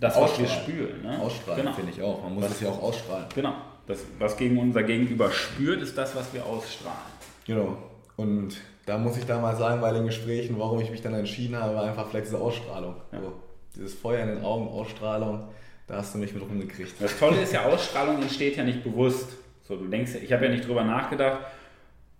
das, 0.00 0.20
was 0.20 0.38
wir 0.38 0.46
spüren. 0.46 1.02
Ne? 1.02 1.18
Ausstrahlen 1.20 1.62
genau. 1.62 1.74
finde 1.74 1.92
ich 1.92 2.02
auch. 2.02 2.22
Man 2.22 2.34
muss 2.34 2.50
es 2.50 2.60
ja 2.60 2.68
auch 2.68 2.82
ausstrahlen. 2.82 3.26
Genau. 3.34 3.54
Das, 3.86 4.00
was 4.18 4.36
gegen 4.36 4.58
unser 4.58 4.82
Gegenüber 4.82 5.30
spürt, 5.30 5.82
ist 5.82 5.96
das, 5.96 6.14
was 6.16 6.32
wir 6.32 6.44
ausstrahlen. 6.44 6.98
Genau. 7.46 7.76
Und 8.16 8.56
da 8.86 8.98
muss 8.98 9.16
ich 9.16 9.26
da 9.26 9.40
mal 9.40 9.56
sagen, 9.56 9.80
bei 9.80 9.92
den 9.92 10.06
Gesprächen, 10.06 10.58
warum 10.58 10.80
ich 10.80 10.90
mich 10.90 11.02
dann 11.02 11.14
entschieden 11.14 11.56
habe, 11.56 11.74
war 11.74 11.84
einfach 11.84 12.08
vielleicht 12.08 12.26
diese 12.26 12.38
Ausstrahlung. 12.38 12.96
Ja. 13.12 13.20
So, 13.20 13.32
dieses 13.74 13.94
Feuer 13.94 14.22
in 14.22 14.28
den 14.28 14.44
Augen, 14.44 14.68
Ausstrahlung, 14.68 15.48
da 15.86 15.96
hast 15.96 16.14
du 16.14 16.18
mich 16.18 16.32
mit 16.32 16.42
rumgekriegt. 16.42 16.94
Das 17.00 17.18
Tolle 17.18 17.42
ist 17.42 17.52
ja, 17.52 17.64
Ausstrahlung 17.64 18.22
entsteht 18.22 18.56
ja 18.56 18.64
nicht 18.64 18.82
bewusst. 18.82 19.28
So, 19.64 19.76
du 19.76 19.86
denkst, 19.86 20.12
ich 20.22 20.32
habe 20.32 20.44
ja 20.44 20.50
nicht 20.50 20.66
drüber 20.66 20.84
nachgedacht, 20.84 21.40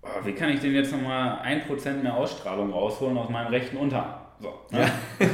oh, 0.04 0.26
wie 0.26 0.32
kann 0.32 0.50
ich 0.50 0.60
denn 0.60 0.74
jetzt 0.74 0.92
nochmal 0.92 1.38
1% 1.44 2.02
mehr 2.02 2.14
Ausstrahlung 2.14 2.72
rausholen 2.72 3.16
aus 3.16 3.28
meinem 3.28 3.48
rechten 3.48 3.76
Unterarm? 3.76 4.20
So, 4.40 4.52
ne? 4.70 4.90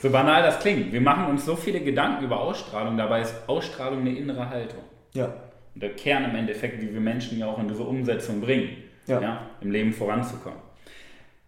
so 0.00 0.10
banal 0.10 0.42
das 0.42 0.60
klingt. 0.60 0.92
Wir 0.92 1.00
machen 1.00 1.26
uns 1.26 1.44
so 1.44 1.56
viele 1.56 1.80
Gedanken 1.80 2.24
über 2.24 2.40
Ausstrahlung, 2.40 2.96
dabei 2.96 3.22
ist 3.22 3.34
Ausstrahlung 3.46 4.00
eine 4.00 4.16
innere 4.16 4.48
Haltung. 4.48 4.82
Ja. 5.14 5.26
Und 5.74 5.82
der 5.82 5.94
Kern 5.94 6.24
im 6.24 6.36
Endeffekt, 6.36 6.80
wie 6.80 6.92
wir 6.92 7.00
Menschen 7.00 7.38
ja 7.38 7.46
auch 7.46 7.58
in 7.58 7.68
diese 7.68 7.82
Umsetzung 7.82 8.40
bringen, 8.40 8.70
Ja. 9.06 9.42
im 9.60 9.70
Leben 9.70 9.92
voranzukommen. 9.92 10.58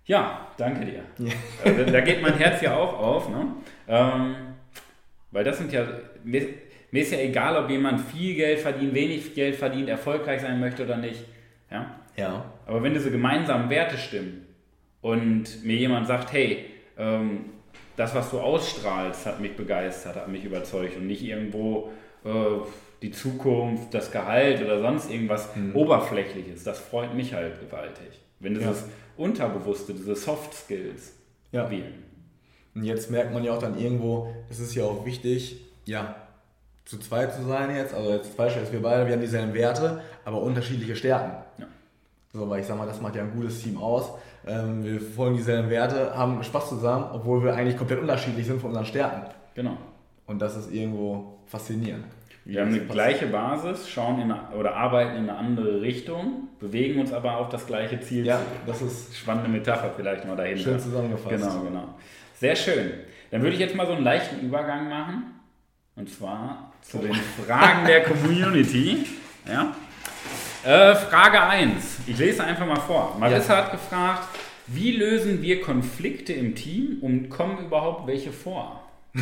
Ja, 0.04 0.46
danke 0.56 0.86
dir. 0.86 1.02
Ja. 1.18 1.32
Also, 1.64 1.84
da 1.92 2.00
geht 2.00 2.22
mein 2.22 2.34
Herz 2.34 2.62
ja 2.62 2.74
auch 2.76 2.98
auf. 2.98 3.28
Ne? 3.28 3.46
Ähm, 3.86 4.36
weil 5.30 5.44
das 5.44 5.58
sind 5.58 5.70
ja, 5.70 5.86
mir, 6.24 6.46
mir 6.90 7.02
ist 7.02 7.12
ja 7.12 7.18
egal, 7.18 7.62
ob 7.62 7.68
jemand 7.68 8.00
viel 8.00 8.34
Geld 8.34 8.60
verdient, 8.60 8.94
wenig 8.94 9.34
Geld 9.34 9.56
verdient, 9.56 9.90
erfolgreich 9.90 10.40
sein 10.40 10.58
möchte 10.60 10.84
oder 10.84 10.96
nicht. 10.96 11.24
Ja? 11.70 11.97
Ja. 12.18 12.44
Aber 12.66 12.82
wenn 12.82 12.94
diese 12.94 13.10
gemeinsamen 13.10 13.70
Werte 13.70 13.96
stimmen 13.96 14.44
und 15.00 15.64
mir 15.64 15.76
jemand 15.76 16.06
sagt, 16.08 16.32
hey, 16.32 16.66
ähm, 16.98 17.44
das, 17.96 18.14
was 18.14 18.30
du 18.30 18.40
ausstrahlst, 18.40 19.24
hat 19.26 19.40
mich 19.40 19.56
begeistert, 19.56 20.16
hat 20.16 20.28
mich 20.28 20.44
überzeugt 20.44 20.96
und 20.96 21.06
nicht 21.06 21.22
irgendwo 21.22 21.90
äh, 22.24 22.30
die 23.02 23.12
Zukunft, 23.12 23.94
das 23.94 24.10
Gehalt 24.10 24.60
oder 24.62 24.80
sonst 24.80 25.10
irgendwas 25.10 25.48
Oberflächliches, 25.74 26.64
das 26.64 26.80
freut 26.80 27.14
mich 27.14 27.34
halt 27.34 27.60
gewaltig. 27.60 28.20
Wenn 28.40 28.54
dieses 28.54 28.84
Unterbewusste, 29.16 29.94
diese 29.94 30.16
Soft 30.16 30.54
Skills 30.54 31.14
Ja. 31.52 31.70
wählen. 31.70 32.02
Und 32.74 32.84
jetzt 32.84 33.10
merkt 33.10 33.32
man 33.32 33.44
ja 33.44 33.54
auch 33.54 33.58
dann 33.58 33.78
irgendwo, 33.78 34.32
es 34.50 34.58
ist 34.60 34.74
ja 34.74 34.84
auch 34.84 35.04
wichtig, 35.04 35.60
ja, 35.84 36.16
zu 36.84 36.98
zweit 36.98 37.34
zu 37.34 37.44
sein 37.44 37.74
jetzt. 37.74 37.94
Also 37.94 38.12
jetzt 38.12 38.36
Beispiel 38.36 38.62
jetzt 38.62 38.72
wir 38.72 38.82
beide, 38.82 39.06
wir 39.06 39.14
haben 39.14 39.20
dieselben 39.20 39.54
Werte, 39.54 40.00
aber 40.24 40.40
unterschiedliche 40.42 40.96
Stärken. 40.96 41.32
Ja. 41.58 41.66
So, 42.32 42.48
weil 42.48 42.60
ich 42.60 42.66
sag 42.66 42.76
mal, 42.76 42.86
das 42.86 43.00
macht 43.00 43.16
ja 43.16 43.22
ein 43.22 43.32
gutes 43.32 43.62
Team 43.62 43.78
aus. 43.78 44.10
Ähm, 44.46 44.84
wir 44.84 45.00
folgen 45.00 45.36
dieselben 45.36 45.70
Werte, 45.70 46.16
haben 46.16 46.42
Spaß 46.42 46.68
zusammen, 46.68 47.06
obwohl 47.12 47.42
wir 47.42 47.54
eigentlich 47.54 47.76
komplett 47.76 48.00
unterschiedlich 48.00 48.46
sind 48.46 48.60
von 48.60 48.70
unseren 48.70 48.86
Stärken. 48.86 49.22
Genau. 49.54 49.76
Und 50.26 50.40
das 50.40 50.56
ist 50.56 50.72
irgendwo 50.72 51.38
faszinierend. 51.46 52.04
Wir 52.44 52.62
haben 52.62 52.68
eine 52.68 52.80
gleiche 52.80 53.26
Basis, 53.26 53.90
schauen 53.90 54.22
in 54.22 54.32
eine, 54.32 54.48
oder 54.58 54.74
arbeiten 54.74 55.16
in 55.16 55.28
eine 55.28 55.36
andere 55.36 55.82
Richtung, 55.82 56.48
bewegen 56.60 56.98
uns 56.98 57.12
aber 57.12 57.36
auf 57.36 57.50
das 57.50 57.66
gleiche 57.66 58.00
Ziel. 58.00 58.24
Ja, 58.24 58.40
das 58.66 58.80
ist 58.80 59.16
Spannende 59.16 59.50
Metapher 59.50 59.90
vielleicht 59.94 60.26
mal 60.26 60.36
dahinter. 60.36 60.62
schön 60.62 60.80
zusammengefasst. 60.80 61.28
Genau, 61.28 61.60
genau. 61.60 61.88
Sehr 62.36 62.56
schön. 62.56 62.92
Dann 63.30 63.42
würde 63.42 63.54
ich 63.54 63.60
jetzt 63.60 63.74
mal 63.74 63.86
so 63.86 63.92
einen 63.92 64.04
leichten 64.04 64.40
Übergang 64.40 64.88
machen. 64.88 65.34
Und 65.96 66.08
zwar 66.08 66.72
zu 66.80 66.98
den 66.98 67.12
Fragen 67.14 67.86
der 67.86 68.02
Community. 68.04 69.04
Ja? 69.46 69.74
Äh, 70.64 70.94
Frage 70.94 71.42
1. 71.42 71.97
Ich 72.08 72.18
lese 72.18 72.42
einfach 72.42 72.66
mal 72.66 72.80
vor. 72.80 73.16
Marissa 73.18 73.56
hat 73.56 73.70
gefragt, 73.72 74.26
wie 74.66 74.92
lösen 74.92 75.42
wir 75.42 75.60
Konflikte 75.60 76.32
im 76.32 76.54
Team 76.54 76.98
und 77.02 77.28
kommen 77.28 77.58
überhaupt 77.66 78.06
welche 78.06 78.32
vor? 78.32 78.82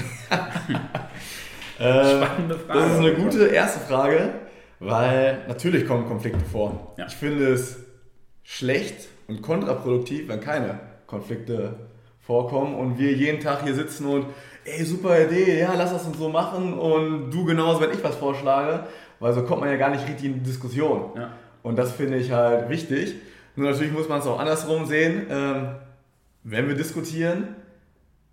Spannende 1.77 2.59
Frage. 2.59 2.79
Äh, 2.79 2.83
Das 2.83 2.93
ist 2.93 2.99
eine 2.99 3.15
gute 3.15 3.47
erste 3.49 3.81
Frage, 3.81 4.35
weil 4.81 5.45
natürlich 5.49 5.87
kommen 5.87 6.07
Konflikte 6.07 6.45
vor. 6.45 6.95
Ja. 6.97 7.07
Ich 7.07 7.15
finde 7.15 7.53
es 7.53 7.79
schlecht 8.45 9.09
und 9.27 9.43
kontraproduktiv, 9.43 10.29
wenn 10.29 10.41
keine 10.41 10.79
Konflikte 11.07 11.75
vorkommen 12.21 12.75
und 12.75 12.99
wir 12.99 13.13
jeden 13.13 13.41
Tag 13.41 13.63
hier 13.65 13.75
sitzen 13.75 14.07
und 14.07 14.27
ey, 14.65 14.85
super 14.85 15.21
Idee, 15.21 15.61
ja, 15.61 15.75
lass 15.77 15.93
das 15.93 16.07
uns 16.07 16.19
so 16.19 16.29
machen 16.29 16.75
und 16.75 17.31
du 17.31 17.45
genauso, 17.45 17.81
wenn 17.81 17.91
ich 17.93 18.03
was 18.03 18.17
vorschlage, 18.17 18.87
weil 19.21 19.33
so 19.33 19.43
kommt 19.45 19.61
man 19.61 19.71
ja 19.71 19.77
gar 19.77 19.91
nicht 19.91 20.07
richtig 20.09 20.25
in 20.27 20.35
die 20.35 20.41
Diskussion. 20.43 21.11
Ja. 21.17 21.31
Und 21.67 21.75
das 21.75 21.91
finde 21.91 22.19
ich 22.19 22.31
halt 22.31 22.69
wichtig. 22.69 23.17
Nur 23.57 23.69
natürlich 23.69 23.93
muss 23.93 24.09
man 24.09 24.21
es 24.21 24.27
auch 24.29 24.39
andersrum 24.39 24.87
sehen. 24.87 25.27
Ähm, 25.29 25.75
wenn 26.45 26.69
wir 26.69 26.77
diskutieren, 26.77 27.57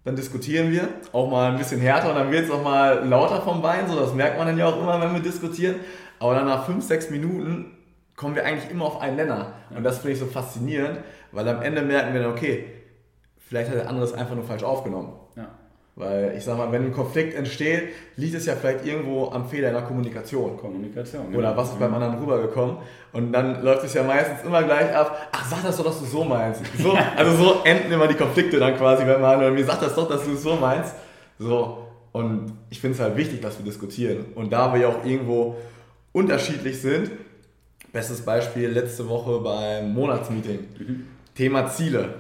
dann 0.04 0.16
diskutieren 0.16 0.72
wir 0.72 0.88
auch 1.14 1.32
mal 1.32 1.52
ein 1.52 1.58
bisschen 1.58 1.82
härter 1.82 2.10
und 2.10 2.16
dann 2.16 2.32
wird 2.32 2.46
es 2.46 2.52
auch 2.52 2.62
mal 2.62 3.04
lauter 3.04 3.42
vom 3.42 3.64
Bein, 3.64 3.88
so 3.90 4.00
das 4.00 4.14
merkt 4.14 4.38
man 4.38 4.46
dann 4.46 4.60
ja 4.60 4.68
auch 4.68 4.80
immer, 4.80 5.02
wenn 5.02 5.16
wir 5.16 5.20
diskutieren. 5.20 5.78
Aber 6.20 6.36
dann 6.36 6.46
nach 6.46 6.68
5, 6.68 6.86
6 6.86 7.10
Minuten 7.10 7.76
kommen 8.16 8.36
wir 8.36 8.46
eigentlich 8.46 8.70
immer 8.70 8.86
auf 8.86 9.02
einen 9.02 9.16
Nenner. 9.16 9.54
Und 9.76 9.84
das 9.84 9.98
finde 9.98 10.12
ich 10.12 10.20
so 10.20 10.28
faszinierend, 10.28 11.00
weil 11.32 11.48
am 11.50 11.64
Ende 11.64 11.82
merken 11.82 12.14
wir 12.14 12.22
dann, 12.22 12.34
okay, 12.34 12.66
vielleicht 13.40 13.72
hat 13.72 13.78
der 13.78 13.90
andere 13.90 14.06
es 14.06 14.14
einfach 14.14 14.36
nur 14.36 14.44
falsch 14.44 14.62
aufgenommen. 14.62 15.14
Ja. 15.36 15.48
Weil 15.96 16.34
ich 16.36 16.44
sag 16.44 16.58
mal, 16.58 16.72
wenn 16.72 16.86
ein 16.86 16.92
Konflikt 16.92 17.36
entsteht, 17.36 17.90
liegt 18.16 18.34
es 18.34 18.48
ja 18.48 18.56
vielleicht 18.56 18.84
irgendwo 18.84 19.30
am 19.30 19.48
Fehler 19.48 19.68
in 19.68 19.76
der 19.76 19.84
Kommunikation. 19.84 20.58
Kommunikation. 20.58 21.28
Oder 21.28 21.50
genau. 21.50 21.58
was 21.58 21.70
ist 21.70 21.80
beim 21.80 21.94
anderen 21.94 22.18
rübergekommen? 22.18 22.78
Und 23.12 23.32
dann 23.32 23.64
läuft 23.64 23.84
es 23.84 23.94
ja 23.94 24.02
meistens 24.02 24.44
immer 24.44 24.64
gleich 24.64 24.92
ab, 24.96 25.30
ach 25.32 25.46
sag 25.46 25.62
das 25.62 25.78
doch, 25.78 25.86
dass 25.86 26.00
du 26.00 26.06
es 26.06 26.12
so 26.12 26.24
meinst. 26.24 26.62
So, 26.80 26.98
also 27.16 27.36
so 27.36 27.62
enden 27.64 27.92
immer 27.92 28.08
die 28.08 28.16
Konflikte 28.16 28.58
dann 28.58 28.76
quasi, 28.76 29.06
wenn 29.06 29.22
man 29.22 29.38
oder 29.38 29.52
mir 29.52 29.64
sagt 29.64 29.84
das 29.84 29.94
doch, 29.94 30.10
dass 30.10 30.26
du 30.26 30.34
es 30.34 30.42
so 30.42 30.56
meinst. 30.56 30.96
So. 31.38 31.88
Und 32.12 32.54
ich 32.72 32.80
finde 32.80 32.96
es 32.96 33.02
halt 33.02 33.16
wichtig, 33.16 33.42
dass 33.42 33.60
wir 33.60 33.66
diskutieren. 33.66 34.26
Und 34.34 34.52
da 34.52 34.74
wir 34.74 34.82
ja 34.82 34.88
auch 34.88 35.06
irgendwo 35.06 35.58
unterschiedlich 36.12 36.82
sind, 36.82 37.12
bestes 37.92 38.22
Beispiel 38.22 38.70
letzte 38.70 39.08
Woche 39.08 39.40
beim 39.42 39.94
Monatsmeeting. 39.94 40.60
Thema 41.36 41.70
Ziele. 41.70 42.16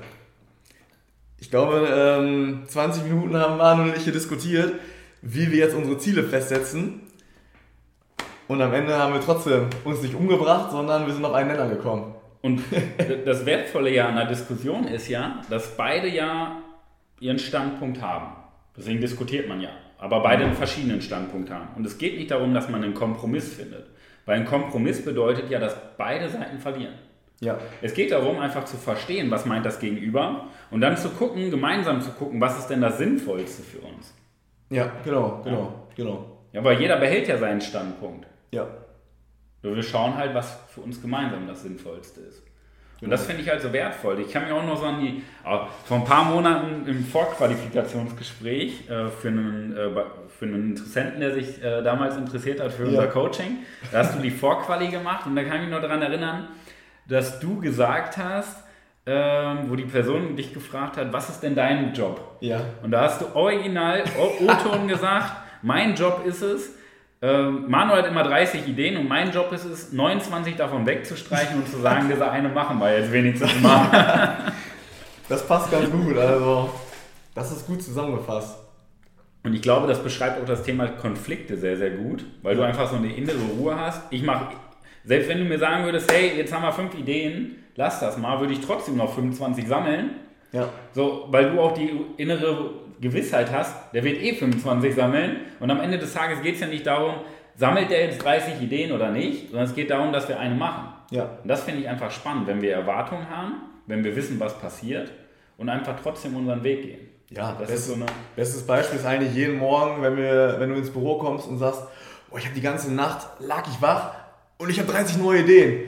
Ich 1.43 1.49
glaube, 1.49 1.89
ähm, 1.93 2.63
20 2.67 3.03
Minuten 3.03 3.35
haben 3.35 3.57
Manu 3.57 3.83
und 3.83 3.97
ich 3.97 4.05
hier 4.05 4.13
diskutiert, 4.13 4.75
wie 5.21 5.51
wir 5.51 5.57
jetzt 5.57 5.75
unsere 5.75 5.97
Ziele 5.97 6.23
festsetzen. 6.23 7.01
Und 8.47 8.61
am 8.61 8.73
Ende 8.73 8.97
haben 8.97 9.13
wir 9.13 9.19
trotzdem 9.19 9.67
uns 9.83 10.01
nicht 10.01 10.15
umgebracht, 10.15 10.71
sondern 10.71 11.05
wir 11.05 11.13
sind 11.13 11.25
auf 11.25 11.33
einen 11.33 11.49
Nenner 11.49 11.67
gekommen. 11.67 12.15
Und 12.41 12.61
das 13.25 13.45
Wertvolle 13.45 13.93
ja 13.93 14.07
an 14.07 14.15
der 14.15 14.27
Diskussion 14.27 14.87
ist 14.87 15.09
ja, 15.09 15.41
dass 15.49 15.75
beide 15.75 16.07
ja 16.07 16.61
ihren 17.19 17.39
Standpunkt 17.39 18.01
haben. 18.01 18.37
Deswegen 18.77 19.01
diskutiert 19.01 19.49
man 19.49 19.59
ja. 19.59 19.71
Aber 19.97 20.23
beide 20.23 20.45
einen 20.45 20.55
verschiedenen 20.55 21.01
Standpunkt 21.01 21.49
haben. 21.49 21.75
Und 21.75 21.85
es 21.85 21.97
geht 21.97 22.17
nicht 22.17 22.31
darum, 22.31 22.53
dass 22.53 22.69
man 22.69 22.85
einen 22.85 22.93
Kompromiss 22.93 23.53
findet. 23.53 23.87
Weil 24.25 24.39
ein 24.39 24.45
Kompromiss 24.45 25.03
bedeutet 25.03 25.49
ja, 25.49 25.59
dass 25.59 25.75
beide 25.97 26.29
Seiten 26.29 26.59
verlieren. 26.59 26.93
Ja. 27.43 27.57
Es 27.81 27.93
geht 27.93 28.11
darum, 28.11 28.39
einfach 28.39 28.65
zu 28.65 28.77
verstehen, 28.77 29.29
was 29.31 29.45
meint 29.45 29.65
das 29.65 29.79
Gegenüber 29.79 30.47
und 30.71 30.81
dann 30.81 30.97
zu 30.97 31.09
gucken, 31.09 31.51
gemeinsam 31.51 32.01
zu 32.01 32.11
gucken, 32.11 32.39
was 32.41 32.57
ist 32.59 32.67
denn 32.67 32.81
das 32.81 32.97
Sinnvollste 32.97 33.63
für 33.63 33.79
uns. 33.79 34.13
Ja, 34.69 34.91
genau, 35.03 35.41
genau, 35.43 35.87
genau. 35.95 36.25
Ja, 36.53 36.63
weil 36.63 36.79
jeder 36.79 36.97
behält 36.97 37.27
ja 37.27 37.37
seinen 37.37 37.61
Standpunkt. 37.61 38.25
Ja. 38.51 38.67
Nur 39.61 39.75
wir 39.75 39.83
schauen 39.83 40.15
halt, 40.17 40.33
was 40.33 40.57
für 40.73 40.81
uns 40.81 41.01
gemeinsam 41.01 41.47
das 41.47 41.63
Sinnvollste 41.63 42.21
ist. 42.21 42.43
Und 43.01 43.09
das 43.09 43.25
finde 43.25 43.41
ich 43.41 43.49
halt 43.49 43.61
so 43.61 43.73
wertvoll. 43.73 44.19
Ich 44.21 44.31
kann 44.31 44.43
mich 44.43 44.53
auch 44.53 44.63
noch 44.65 44.77
so 44.79 44.85
an 44.85 45.01
die, 45.01 45.17
äh, 45.45 45.57
vor 45.85 45.97
ein 45.97 46.05
paar 46.05 46.23
Monaten 46.23 46.87
im 46.87 47.03
Vorqualifikationsgespräch 47.83 48.89
äh, 48.89 49.07
für, 49.09 49.27
einen, 49.27 49.75
äh, 49.75 49.89
für 50.29 50.45
einen 50.45 50.69
Interessenten, 50.71 51.19
der 51.19 51.33
sich 51.33 51.61
äh, 51.61 51.81
damals 51.81 52.15
interessiert 52.17 52.59
hat 52.61 52.71
für 52.71 52.83
Ja. 52.83 52.89
unser 52.89 53.07
Coaching, 53.07 53.57
da 53.91 53.99
hast 53.99 54.15
du 54.17 54.21
die 54.21 54.31
Vorquali 54.31 54.87
gemacht 54.87 55.25
und 55.25 55.35
da 55.35 55.43
kann 55.43 55.55
ich 55.57 55.61
mich 55.63 55.71
noch 55.71 55.81
daran 55.81 56.01
erinnern, 56.01 56.47
dass 57.07 57.39
du 57.39 57.59
gesagt 57.59 58.17
hast, 58.17 58.63
ähm, 59.05 59.69
wo 59.69 59.75
die 59.75 59.83
Person 59.83 60.35
dich 60.35 60.53
gefragt 60.53 60.97
hat, 60.97 61.11
was 61.11 61.29
ist 61.29 61.41
denn 61.41 61.55
dein 61.55 61.93
Job? 61.93 62.37
Ja. 62.39 62.61
Und 62.81 62.91
da 62.91 63.01
hast 63.01 63.21
du 63.21 63.35
original 63.35 64.03
O-Ton 64.39 64.87
gesagt, 64.87 65.33
mein 65.61 65.95
Job 65.95 66.23
ist 66.25 66.41
es, 66.41 66.75
ähm, 67.21 67.69
Manuel 67.69 68.03
hat 68.03 68.09
immer 68.09 68.23
30 68.23 68.67
Ideen 68.67 68.97
und 68.97 69.07
mein 69.07 69.31
Job 69.31 69.51
ist 69.53 69.63
es, 69.63 69.93
29 69.93 70.57
davon 70.57 70.85
wegzustreichen 70.85 71.55
und 71.55 71.69
zu 71.69 71.77
sagen, 71.77 72.09
diese 72.09 72.29
eine 72.29 72.49
machen 72.49 72.79
wir 72.79 72.97
jetzt 72.97 73.13
wenigstens 73.13 73.49
mal. 73.61 74.51
Das 75.29 75.47
passt 75.47 75.71
ganz 75.71 75.89
gut. 75.89 76.17
Also, 76.17 76.69
das 77.33 77.51
ist 77.53 77.65
gut 77.65 77.81
zusammengefasst. 77.81 78.57
Und 79.43 79.53
ich 79.53 79.61
glaube, 79.61 79.87
das 79.87 80.03
beschreibt 80.03 80.41
auch 80.41 80.45
das 80.45 80.63
Thema 80.63 80.87
Konflikte 80.87 81.57
sehr, 81.57 81.77
sehr 81.77 81.91
gut, 81.91 82.25
weil 82.41 82.55
du 82.55 82.61
einfach 82.63 82.89
so 82.89 82.97
eine 82.97 83.13
innere 83.13 83.41
Ruhe 83.57 83.77
hast. 83.79 84.01
Ich 84.09 84.23
mache, 84.23 84.53
selbst 85.05 85.29
wenn 85.29 85.39
du 85.39 85.45
mir 85.45 85.59
sagen 85.59 85.85
würdest, 85.85 86.11
hey, 86.11 86.37
jetzt 86.37 86.53
haben 86.53 86.63
wir 86.63 86.71
fünf 86.71 86.95
Ideen, 86.95 87.63
lass 87.75 87.99
das 87.99 88.17
mal, 88.17 88.39
würde 88.39 88.53
ich 88.53 88.61
trotzdem 88.61 88.97
noch 88.97 89.13
25 89.13 89.67
sammeln. 89.67 90.11
Ja. 90.51 90.69
So, 90.93 91.27
weil 91.29 91.51
du 91.51 91.59
auch 91.59 91.73
die 91.73 91.89
innere 92.17 92.71
Gewissheit 93.01 93.51
hast, 93.51 93.75
der 93.93 94.03
wird 94.03 94.21
eh 94.21 94.33
25 94.33 94.95
sammeln. 94.95 95.37
Und 95.59 95.69
am 95.71 95.81
Ende 95.81 95.97
des 95.97 96.13
Tages 96.13 96.41
geht 96.41 96.55
es 96.55 96.61
ja 96.61 96.67
nicht 96.67 96.85
darum, 96.85 97.15
sammelt 97.55 97.89
der 97.89 98.05
jetzt 98.05 98.23
30 98.23 98.61
Ideen 98.61 98.91
oder 98.91 99.11
nicht, 99.11 99.49
sondern 99.49 99.65
es 99.67 99.75
geht 99.75 99.89
darum, 99.89 100.13
dass 100.13 100.27
wir 100.27 100.39
eine 100.39 100.55
machen. 100.55 100.93
Ja. 101.11 101.29
Und 101.43 101.47
das 101.49 101.63
finde 101.63 101.81
ich 101.81 101.89
einfach 101.89 102.11
spannend, 102.11 102.47
wenn 102.47 102.61
wir 102.61 102.73
Erwartungen 102.73 103.29
haben, 103.29 103.55
wenn 103.87 104.03
wir 104.03 104.15
wissen, 104.15 104.39
was 104.39 104.57
passiert 104.57 105.11
und 105.57 105.69
einfach 105.69 105.95
trotzdem 106.01 106.35
unseren 106.35 106.63
Weg 106.63 106.83
gehen. 106.83 107.09
Ja, 107.29 107.55
Das 107.59 107.69
das 107.69 107.79
ist 107.79 107.87
so 107.87 107.93
eine. 107.95 108.05
Bestes 108.35 108.65
Beispiel 108.65 108.99
ist 108.99 109.05
eigentlich 109.05 109.33
jeden 109.33 109.57
Morgen, 109.57 110.01
wenn, 110.01 110.15
wir, 110.17 110.55
wenn 110.59 110.69
du 110.69 110.75
ins 110.75 110.91
Büro 110.91 111.17
kommst 111.17 111.47
und 111.47 111.57
sagst, 111.57 111.83
oh, 112.31 112.37
ich 112.37 112.45
habe 112.45 112.55
die 112.55 112.61
ganze 112.61 112.93
Nacht, 112.93 113.27
lag 113.39 113.67
ich 113.67 113.81
wach 113.81 114.11
und 114.63 114.69
ich 114.69 114.79
habe 114.79 114.91
30 114.91 115.17
neue 115.17 115.41
Ideen. 115.41 115.87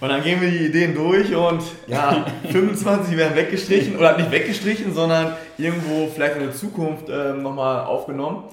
Und 0.00 0.08
dann 0.08 0.22
gehen 0.22 0.40
wir 0.40 0.48
die 0.50 0.66
Ideen 0.66 0.94
durch 0.94 1.34
und 1.34 1.62
ja, 1.88 2.24
25 2.50 3.16
werden 3.16 3.36
weggestrichen 3.36 3.96
oder 3.96 4.16
nicht 4.16 4.30
weggestrichen, 4.30 4.94
sondern 4.94 5.34
irgendwo 5.58 6.06
vielleicht 6.06 6.36
in 6.36 6.42
der 6.42 6.52
Zukunft 6.52 7.08
ähm, 7.10 7.42
nochmal 7.42 7.84
aufgenommen. 7.84 8.44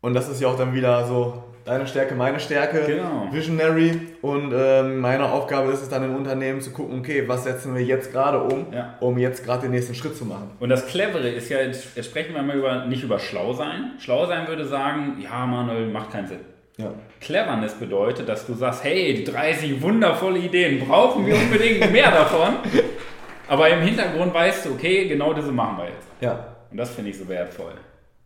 Und 0.00 0.14
das 0.14 0.28
ist 0.28 0.40
ja 0.40 0.48
auch 0.48 0.56
dann 0.56 0.72
wieder 0.74 1.04
so 1.06 1.42
deine 1.66 1.86
Stärke, 1.86 2.14
meine 2.14 2.38
Stärke, 2.40 2.84
Genau. 2.86 3.26
Visionary. 3.32 4.00
Und 4.22 4.52
ähm, 4.56 5.00
meine 5.00 5.24
Aufgabe 5.30 5.72
ist 5.72 5.82
es 5.82 5.88
dann 5.88 6.04
im 6.04 6.14
Unternehmen 6.14 6.60
zu 6.60 6.70
gucken, 6.70 7.00
okay, 7.00 7.24
was 7.26 7.44
setzen 7.44 7.74
wir 7.74 7.82
jetzt 7.82 8.12
gerade 8.12 8.38
um, 8.40 8.72
Ja. 8.72 8.94
um 9.00 9.18
jetzt 9.18 9.44
gerade 9.44 9.62
den 9.62 9.72
nächsten 9.72 9.94
Schritt 9.94 10.16
zu 10.16 10.24
machen. 10.24 10.50
Und 10.60 10.68
das 10.70 10.86
Clevere 10.86 11.28
ist 11.28 11.48
ja, 11.50 11.58
jetzt, 11.60 11.96
jetzt 11.96 12.06
sprechen 12.06 12.34
wir 12.34 12.42
mal 12.42 12.56
über, 12.56 12.86
nicht 12.86 13.02
über 13.02 13.18
schlau 13.18 13.52
sein. 13.52 13.92
Schlau 13.98 14.26
sein 14.26 14.46
würde 14.48 14.64
sagen, 14.64 15.16
ja, 15.22 15.44
Manuel, 15.44 15.88
macht 15.88 16.12
keinen 16.12 16.28
Sinn. 16.28 16.40
Ja. 16.76 16.92
Cleverness 17.20 17.74
bedeutet, 17.74 18.28
dass 18.28 18.46
du 18.46 18.54
sagst, 18.54 18.84
hey, 18.84 19.14
die 19.14 19.24
30 19.24 19.80
wundervolle 19.80 20.38
Ideen, 20.38 20.86
brauchen 20.86 21.26
wir 21.26 21.34
unbedingt 21.34 21.90
mehr 21.90 22.10
davon. 22.10 22.56
Aber 23.48 23.68
im 23.70 23.80
Hintergrund 23.80 24.34
weißt 24.34 24.66
du, 24.66 24.72
okay, 24.72 25.08
genau 25.08 25.32
diese 25.32 25.52
machen 25.52 25.78
wir 25.78 25.84
jetzt. 25.86 26.08
Ja, 26.20 26.56
Und 26.70 26.76
das 26.76 26.90
finde 26.90 27.10
ich 27.10 27.18
so 27.18 27.28
wertvoll. 27.28 27.72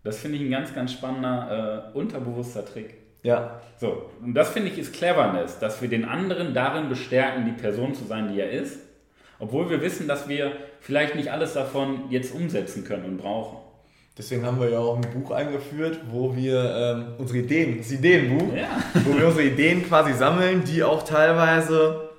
Das 0.02 0.18
finde 0.18 0.38
ich 0.38 0.42
ein 0.42 0.50
ganz, 0.50 0.74
ganz 0.74 0.92
spannender, 0.92 1.90
äh, 1.94 1.96
unterbewusster 1.96 2.64
Trick. 2.64 2.94
ja, 3.22 3.60
So, 3.76 4.10
und 4.22 4.34
das 4.34 4.48
finde 4.50 4.70
ich 4.70 4.78
ist 4.78 4.94
Cleverness, 4.94 5.58
dass 5.58 5.82
wir 5.82 5.88
den 5.88 6.06
anderen 6.06 6.54
darin 6.54 6.88
bestärken, 6.88 7.44
die 7.44 7.60
Person 7.60 7.94
zu 7.94 8.04
sein, 8.04 8.32
die 8.32 8.40
er 8.40 8.50
ist. 8.50 8.80
Obwohl 9.38 9.70
wir 9.70 9.80
wissen, 9.82 10.08
dass 10.08 10.28
wir 10.28 10.52
vielleicht 10.80 11.14
nicht 11.14 11.30
alles 11.30 11.52
davon 11.54 12.04
jetzt 12.10 12.34
umsetzen 12.34 12.84
können 12.84 13.04
und 13.04 13.16
brauchen. 13.18 13.58
Deswegen 14.18 14.44
haben 14.44 14.60
wir 14.60 14.68
ja 14.68 14.78
auch 14.80 14.96
ein 14.96 15.06
Buch 15.12 15.30
eingeführt, 15.30 16.00
wo 16.10 16.34
wir 16.36 16.74
ähm, 16.76 17.04
unsere 17.18 17.38
Ideen, 17.38 17.78
das 17.78 17.90
Ideenbuch, 17.90 18.54
Ja. 18.54 18.68
wo 19.06 19.16
wir 19.18 19.26
unsere 19.28 19.46
Ideen 19.46 19.86
quasi 19.86 20.12
sammeln, 20.12 20.62
die 20.64 20.82
auch 20.82 21.02
teilweise 21.04 22.10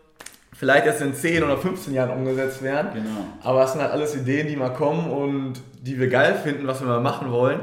vielleicht 0.56 0.86
erst 0.86 1.02
in 1.02 1.14
10 1.14 1.44
oder 1.44 1.58
15 1.58 1.94
Jahren 1.94 2.12
umgesetzt 2.12 2.64
werden. 2.64 2.92
Genau. 2.94 3.26
Aber 3.44 3.64
es 3.66 3.74
sind 3.74 3.82
halt 3.82 3.92
alles 3.92 4.16
Ideen, 4.16 4.48
die 4.48 4.56
mal 4.56 4.70
kommen 4.74 5.12
und 5.12 5.54
die 5.82 6.00
wir 6.00 6.08
geil 6.08 6.36
finden, 6.42 6.66
was 6.66 6.82
wir 6.82 6.88
mal 6.88 7.02
machen 7.02 7.32
wollen. 7.32 7.60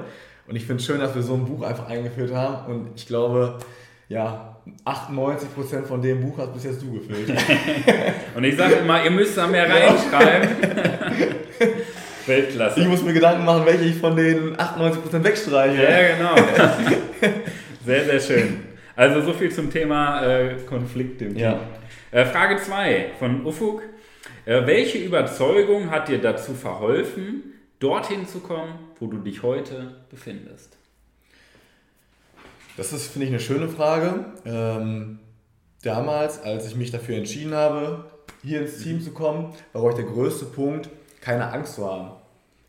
Und 0.46 0.56
ich 0.56 0.64
finde 0.66 0.80
es 0.80 0.86
schön, 0.86 1.00
dass 1.00 1.14
wir 1.14 1.22
so 1.22 1.34
ein 1.34 1.44
Buch 1.44 1.62
einfach 1.62 1.88
eingeführt 1.88 2.32
haben. 2.34 2.72
Und 2.72 2.88
ich 2.96 3.06
glaube, 3.06 3.58
ja, 4.08 4.56
98% 4.84 5.84
von 5.86 6.00
dem 6.02 6.20
Buch 6.20 6.38
hast 6.38 6.52
bis 6.54 6.64
jetzt 6.64 6.82
du 6.82 6.92
gefüllt. 6.92 7.30
Und 8.36 8.44
ich 8.44 8.56
sage 8.56 8.74
immer, 8.74 9.02
ihr 9.02 9.10
müsst 9.10 9.36
da 9.36 9.46
mehr 9.46 9.68
reinschreiben. 9.68 10.48
Weltklasse. 12.28 12.80
Ich 12.80 12.86
muss 12.86 13.02
mir 13.02 13.12
Gedanken 13.12 13.44
machen, 13.44 13.66
welche 13.66 13.84
ich 13.84 13.96
von 13.96 14.14
den 14.14 14.56
98% 14.56 15.24
wegstreiche. 15.24 15.82
Ja, 15.82 16.16
genau. 16.16 16.34
Sehr, 17.84 18.04
sehr 18.04 18.20
schön. 18.20 18.60
Also 18.94 19.22
so 19.22 19.32
viel 19.32 19.50
zum 19.50 19.70
Thema 19.70 20.22
äh, 20.22 20.56
Konflikt 20.66 21.22
im 21.22 21.28
Team. 21.28 21.38
Ja. 21.38 21.60
Äh, 22.10 22.26
Frage 22.26 22.58
2 22.58 23.12
von 23.18 23.46
Ufuk. 23.46 23.82
Äh, 24.44 24.66
welche 24.66 24.98
Überzeugung 24.98 25.90
hat 25.90 26.08
dir 26.08 26.20
dazu 26.20 26.52
verholfen, 26.52 27.54
dorthin 27.78 28.26
zu 28.26 28.40
kommen, 28.40 28.74
wo 28.98 29.06
du 29.06 29.18
dich 29.18 29.42
heute 29.42 29.94
befindest? 30.10 30.76
Das 32.76 32.92
ist, 32.92 33.10
finde 33.10 33.26
ich, 33.26 33.32
eine 33.32 33.40
schöne 33.40 33.68
Frage. 33.68 34.26
Ähm, 34.44 35.20
damals, 35.82 36.42
als 36.42 36.66
ich 36.66 36.76
mich 36.76 36.90
dafür 36.90 37.16
entschieden 37.16 37.54
habe, 37.54 38.04
hier 38.42 38.60
ins 38.60 38.82
Team 38.82 39.00
zu 39.00 39.12
kommen, 39.12 39.54
war 39.72 39.82
euch 39.82 39.94
der 39.94 40.04
größte 40.04 40.44
Punkt, 40.44 40.90
keine 41.20 41.52
Angst 41.52 41.74
zu 41.76 41.90
haben. 41.90 42.10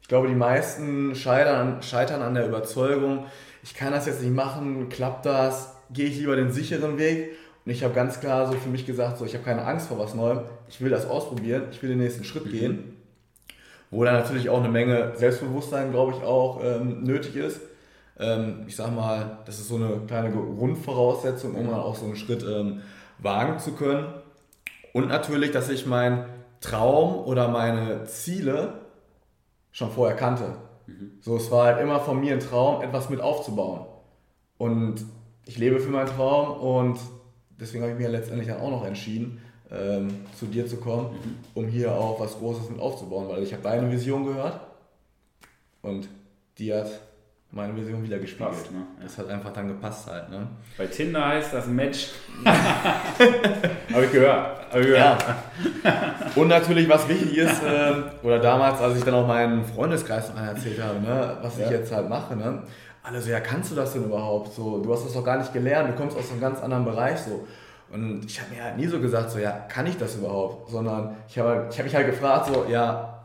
Ich 0.10 0.12
glaube, 0.12 0.28
die 0.28 0.34
meisten 0.34 1.14
scheitern, 1.14 1.84
scheitern 1.84 2.24
an 2.24 2.34
der 2.34 2.48
Überzeugung, 2.48 3.28
ich 3.62 3.76
kann 3.76 3.92
das 3.92 4.08
jetzt 4.08 4.24
nicht 4.24 4.34
machen, 4.34 4.90
klappt 4.90 5.28
das, 5.28 5.76
gehe 5.92 6.08
ich 6.08 6.18
lieber 6.18 6.36
den 6.36 6.52
sicheren 6.52 6.98
Weg. 6.98 7.34
Und 7.64 7.72
ich 7.72 7.84
habe 7.84 7.94
ganz 7.94 8.20
klar 8.20 8.48
so 8.48 8.54
für 8.54 8.70
mich 8.70 8.88
gesagt, 8.88 9.20
so, 9.20 9.26
ich 9.26 9.36
habe 9.36 9.44
keine 9.44 9.64
Angst 9.66 9.88
vor 9.88 10.00
was 10.00 10.16
Neuem, 10.16 10.40
ich 10.68 10.82
will 10.82 10.90
das 10.90 11.06
ausprobieren, 11.06 11.66
ich 11.70 11.84
will 11.84 11.90
den 11.90 12.00
nächsten 12.00 12.24
Schritt 12.24 12.48
Mhm. 12.48 12.50
gehen. 12.50 12.98
Wo 13.92 14.04
dann 14.04 14.16
natürlich 14.16 14.50
auch 14.50 14.58
eine 14.58 14.70
Menge 14.70 15.12
Selbstbewusstsein, 15.16 15.92
glaube 15.92 16.14
ich, 16.18 16.24
auch 16.24 16.60
ähm, 16.64 17.04
nötig 17.04 17.36
ist. 17.36 17.62
Ähm, 18.20 18.64
ich 18.66 18.76
sag 18.76 18.92
mal, 18.92 19.38
das 19.46 19.60
ist 19.60 19.68
so 19.68 19.76
eine 19.76 20.02
kleine 20.08 20.32
Grundvoraussetzung, 20.32 21.54
um 21.54 21.66
dann 21.68 21.80
auch 21.80 21.96
so 21.96 22.06
einen 22.06 22.16
Schritt 22.16 22.42
ähm, 22.42 22.82
wagen 23.20 23.60
zu 23.60 23.74
können. 23.74 24.08
Und 24.92 25.08
natürlich, 25.08 25.52
dass 25.52 25.70
ich 25.70 25.86
meinen 25.86 26.26
Traum 26.62 27.14
oder 27.28 27.48
meine 27.50 28.06
Ziele 28.06 28.89
schon 29.72 29.92
vorher 29.92 30.16
kannte. 30.16 30.56
So, 31.22 31.38
es 31.38 31.52
war 31.52 31.66
halt 31.66 31.82
immer 31.82 32.00
von 32.00 32.20
mir 32.20 32.34
ein 32.34 32.40
Traum, 32.40 32.82
etwas 32.82 33.10
mit 33.10 33.22
aufzubauen. 33.22 33.86
Und 34.58 35.06
ich 35.46 35.58
lebe 35.58 35.80
für 35.80 35.90
meinen 35.90 36.08
Traum 36.08 36.60
und 36.60 37.00
deswegen 37.60 37.84
habe 37.84 37.92
ich 37.94 37.98
mich 37.98 38.06
ja 38.06 38.12
letztendlich 38.12 38.48
dann 38.48 38.60
auch 38.60 38.72
noch 38.72 38.86
entschieden, 38.86 39.42
ähm, 39.72 40.26
zu 40.38 40.48
dir 40.48 40.68
zu 40.68 40.78
kommen, 40.78 41.16
um 41.54 41.68
hier 41.68 41.94
auch 41.94 42.20
was 42.20 42.38
Großes 42.38 42.70
mit 42.70 42.80
aufzubauen, 42.80 43.28
weil 43.30 43.44
ich 43.44 43.54
habe 43.54 43.64
deine 43.64 43.92
Vision 43.92 44.26
gehört 44.26 44.60
und 45.82 46.10
die 46.58 46.74
hat 46.74 46.90
meine 47.52 47.76
Vision 47.76 48.04
wieder 48.04 48.20
gespiegelt. 48.20 48.52
Passt, 48.52 48.72
ne? 48.72 48.78
Ja. 48.98 49.04
Das 49.04 49.18
hat 49.18 49.30
einfach 49.30 49.52
dann 49.54 49.68
gepasst 49.70 50.08
halt. 50.10 50.30
Ne? 50.30 50.48
Bei 50.78 50.86
Tinder 50.86 51.26
heißt 51.28 51.54
das 51.54 51.66
Match. 51.68 52.10
Habe 52.46 54.06
ich 54.06 54.12
gehört. 54.12 54.72
Hab 54.72 54.80
ich 54.80 54.86
gehört. 54.88 55.26
Und 56.36 56.48
natürlich, 56.48 56.88
was 56.90 57.08
wichtig 57.10 57.38
ist, 57.38 57.62
ähm, 57.66 58.04
oder 58.24 58.40
damals, 58.40 58.80
als 58.82 58.98
ich 58.98 59.04
dann 59.04 59.16
auch 59.16 59.28
meinen 59.28 59.64
Freundeskreis 59.66 60.30
noch 60.34 60.42
erzählt 60.42 60.82
habe, 60.82 61.00
ne, 61.00 61.38
was 61.42 61.58
ich 61.58 61.66
Ja. 61.66 61.72
jetzt 61.72 61.92
halt 61.92 62.08
mache, 62.08 62.36
ne, 62.36 62.62
alle 63.04 63.22
so, 63.22 63.32
ja, 63.32 63.40
kannst 63.40 63.72
du 63.72 63.76
das 63.76 63.94
denn 63.94 64.04
überhaupt? 64.06 64.54
So, 64.54 64.80
du 64.84 64.94
hast 64.94 65.06
das 65.06 65.14
doch 65.14 65.24
gar 65.24 65.38
nicht 65.38 65.52
gelernt, 65.54 65.90
du 65.90 65.94
kommst 65.94 66.18
aus 66.18 66.30
einem 66.32 66.42
ganz 66.42 66.62
anderen 66.62 66.86
Bereich 66.86 67.18
so. 67.20 67.48
Und 67.92 68.24
ich 68.26 68.40
habe 68.40 68.54
mir 68.54 68.64
halt 68.64 68.78
nie 68.78 68.86
so 68.86 69.00
gesagt, 69.00 69.32
so, 69.32 69.40
ja, 69.40 69.52
kann 69.68 69.88
ich 69.88 69.98
das 69.98 70.16
überhaupt? 70.18 70.70
Sondern 70.70 71.16
ich 71.28 71.40
habe 71.40 71.68
ich 71.72 71.78
hab 71.80 71.86
mich 71.86 71.96
halt 71.96 72.06
gefragt, 72.06 72.46
so, 72.54 72.66
ja, 72.70 73.19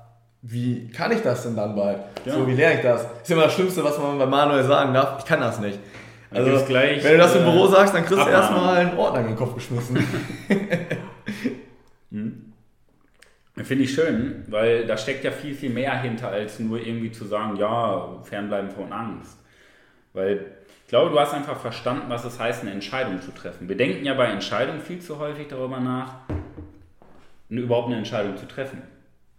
wie 0.46 0.88
kann 0.88 1.10
ich 1.10 1.22
das 1.22 1.44
denn 1.44 1.56
dann 1.56 1.74
bald? 1.74 2.00
Ja. 2.26 2.34
So, 2.34 2.46
wie 2.46 2.52
lerne 2.52 2.76
ich 2.76 2.82
das? 2.82 3.06
Ist 3.22 3.30
immer 3.30 3.44
das 3.44 3.54
Schlimmste, 3.54 3.82
was 3.82 3.98
man 3.98 4.18
bei 4.18 4.26
Manuel 4.26 4.62
sagen 4.62 4.92
darf, 4.92 5.18
ich 5.20 5.24
kann 5.24 5.40
das 5.40 5.58
nicht. 5.58 5.78
Also, 6.30 6.66
gleich, 6.66 7.02
wenn 7.02 7.12
du 7.12 7.18
das 7.18 7.34
im 7.34 7.42
äh, 7.42 7.50
Büro 7.50 7.66
sagst, 7.66 7.94
dann 7.94 8.04
kriegst 8.04 8.26
du 8.26 8.30
erstmal 8.30 8.76
einen 8.76 8.98
Ordner 8.98 9.20
in 9.20 9.28
den 9.28 9.36
Kopf 9.36 9.54
geschmissen. 9.54 9.96
Finde 13.56 13.84
ich 13.84 13.94
schön, 13.94 14.44
weil 14.48 14.84
da 14.84 14.98
steckt 14.98 15.24
ja 15.24 15.30
viel, 15.30 15.54
viel 15.54 15.70
mehr 15.70 15.96
hinter, 16.02 16.28
als 16.28 16.58
nur 16.58 16.78
irgendwie 16.78 17.12
zu 17.12 17.24
sagen, 17.24 17.56
ja, 17.56 18.18
fernbleiben 18.24 18.70
von 18.70 18.92
Angst. 18.92 19.38
Weil 20.12 20.44
ich 20.82 20.88
glaube, 20.88 21.10
du 21.10 21.18
hast 21.18 21.32
einfach 21.32 21.58
verstanden, 21.58 22.06
was 22.08 22.24
es 22.24 22.38
heißt, 22.38 22.62
eine 22.62 22.72
Entscheidung 22.72 23.22
zu 23.22 23.30
treffen. 23.30 23.68
Wir 23.68 23.76
denken 23.76 24.04
ja 24.04 24.12
bei 24.14 24.26
Entscheidungen 24.26 24.80
viel 24.80 24.98
zu 24.98 25.18
häufig 25.18 25.46
darüber 25.48 25.80
nach, 25.80 26.16
überhaupt 27.48 27.86
eine 27.86 27.96
Entscheidung 27.96 28.36
zu 28.36 28.46
treffen. 28.46 28.82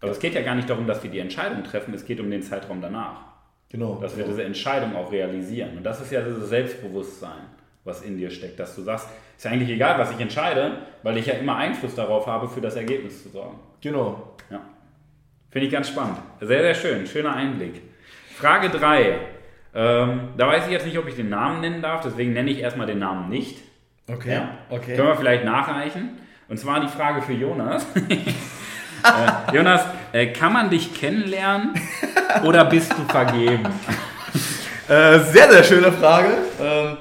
Aber 0.01 0.11
es 0.11 0.19
geht 0.19 0.35
ja 0.35 0.41
gar 0.41 0.55
nicht 0.55 0.69
darum, 0.69 0.87
dass 0.87 1.03
wir 1.03 1.09
die 1.09 1.19
Entscheidung 1.19 1.63
treffen, 1.63 1.93
es 1.93 2.05
geht 2.05 2.19
um 2.19 2.29
den 2.29 2.43
Zeitraum 2.43 2.81
danach. 2.81 3.21
Genau. 3.69 3.95
Dass 4.01 4.17
wir 4.17 4.25
diese 4.25 4.43
Entscheidung 4.43 4.95
auch 4.95 5.11
realisieren. 5.11 5.77
Und 5.77 5.83
das 5.83 6.01
ist 6.01 6.11
ja 6.11 6.21
dieses 6.21 6.49
Selbstbewusstsein, 6.49 7.41
was 7.83 8.01
in 8.01 8.17
dir 8.17 8.29
steckt, 8.29 8.59
dass 8.59 8.75
du 8.75 8.81
sagst, 8.81 9.09
ist 9.35 9.43
ja 9.43 9.51
eigentlich 9.51 9.69
egal, 9.69 9.97
was 9.99 10.11
ich 10.11 10.19
entscheide, 10.19 10.77
weil 11.03 11.17
ich 11.17 11.25
ja 11.25 11.33
immer 11.33 11.57
Einfluss 11.57 11.95
darauf 11.95 12.27
habe, 12.27 12.47
für 12.47 12.61
das 12.61 12.75
Ergebnis 12.75 13.23
zu 13.23 13.29
sorgen. 13.29 13.59
Genau. 13.81 14.35
Ja. 14.49 14.61
Finde 15.49 15.67
ich 15.67 15.73
ganz 15.73 15.89
spannend. 15.89 16.17
Sehr, 16.39 16.61
sehr 16.61 16.75
schön. 16.75 17.07
Schöner 17.07 17.35
Einblick. 17.35 17.81
Frage 18.35 18.69
3. 18.69 19.19
Ähm, 19.73 20.29
da 20.37 20.47
weiß 20.47 20.67
ich 20.67 20.71
jetzt 20.71 20.85
nicht, 20.85 20.97
ob 20.97 21.07
ich 21.07 21.15
den 21.15 21.29
Namen 21.29 21.59
nennen 21.61 21.81
darf, 21.81 22.01
deswegen 22.01 22.31
nenne 22.33 22.49
ich 22.49 22.59
erstmal 22.59 22.87
den 22.87 22.99
Namen 22.99 23.29
nicht. 23.29 23.59
Okay. 24.07 24.33
Ja? 24.33 24.57
Okay. 24.69 24.95
Können 24.95 25.07
wir 25.09 25.15
vielleicht 25.15 25.43
nachreichen. 25.43 26.17
Und 26.47 26.57
zwar 26.57 26.79
die 26.79 26.87
Frage 26.87 27.21
für 27.21 27.33
Jonas. 27.33 27.85
äh, 29.05 29.55
Jonas, 29.55 29.81
äh, 30.11 30.27
kann 30.27 30.53
man 30.53 30.69
dich 30.69 30.93
kennenlernen 30.93 31.73
oder 32.43 32.65
bist 32.65 32.91
du 32.91 33.03
vergeben? 33.11 33.67
Äh, 34.87 35.17
sehr, 35.21 35.51
sehr 35.51 35.63
schöne 35.63 35.91
Frage. 35.91 36.27
Ähm, 36.61 36.97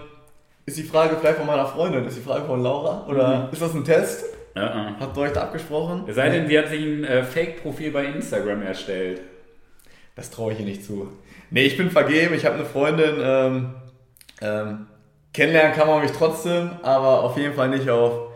ist 0.64 0.78
die 0.78 0.84
Frage 0.84 1.16
vielleicht 1.20 1.36
von 1.36 1.46
meiner 1.46 1.66
Freundin? 1.66 2.06
Ist 2.06 2.16
die 2.16 2.22
Frage 2.22 2.46
von 2.46 2.62
Laura? 2.62 3.04
Oder 3.06 3.50
ist 3.52 3.60
das 3.60 3.74
ein 3.74 3.84
Test? 3.84 4.24
Ja, 4.54 4.88
äh. 4.88 4.92
Habt 5.00 5.14
ihr 5.16 5.20
euch 5.20 5.32
da 5.32 5.42
abgesprochen? 5.42 6.04
Es 6.06 6.14
sei 6.14 6.30
denn, 6.30 6.48
sie 6.48 6.58
hat 6.58 6.68
sich 6.68 6.82
ein 6.82 7.04
äh, 7.04 7.22
Fake-Profil 7.24 7.90
bei 7.90 8.06
Instagram 8.06 8.62
erstellt. 8.62 9.20
Das 10.16 10.30
traue 10.30 10.54
ich 10.54 10.60
ihr 10.60 10.64
nicht 10.64 10.82
zu. 10.82 11.12
Nee, 11.50 11.64
ich 11.64 11.76
bin 11.76 11.90
vergeben. 11.90 12.34
Ich 12.34 12.46
habe 12.46 12.54
eine 12.54 12.64
Freundin. 12.64 13.16
Ähm, 13.20 13.74
ähm, 14.40 14.86
kennenlernen 15.34 15.74
kann 15.74 15.86
man 15.86 16.00
mich 16.00 16.12
trotzdem, 16.12 16.70
aber 16.82 17.22
auf 17.22 17.36
jeden 17.36 17.54
Fall 17.54 17.68
nicht 17.68 17.90
auf 17.90 18.28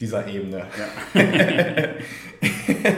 dieser 0.00 0.26
Ebene. 0.26 0.66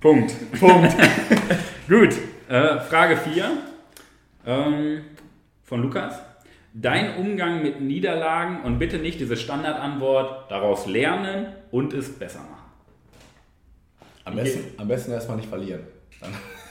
Punkt. 0.00 0.32
Punkt. 0.60 0.94
Gut. 1.88 2.14
Äh, 2.48 2.78
Frage 2.80 3.16
4 3.16 3.50
ähm, 4.46 5.00
von 5.64 5.82
Lukas. 5.82 6.14
Dein 6.72 7.16
Umgang 7.16 7.62
mit 7.64 7.80
Niederlagen 7.80 8.62
und 8.62 8.78
bitte 8.78 8.98
nicht 8.98 9.18
diese 9.18 9.36
Standardantwort, 9.36 10.48
daraus 10.50 10.86
lernen 10.86 11.48
und 11.72 11.92
es 11.94 12.16
besser 12.16 12.38
machen. 12.38 12.70
Am 14.24 14.36
besten, 14.36 14.60
am 14.76 14.86
besten 14.86 15.10
erstmal 15.10 15.38
nicht 15.38 15.48
verlieren. 15.48 15.80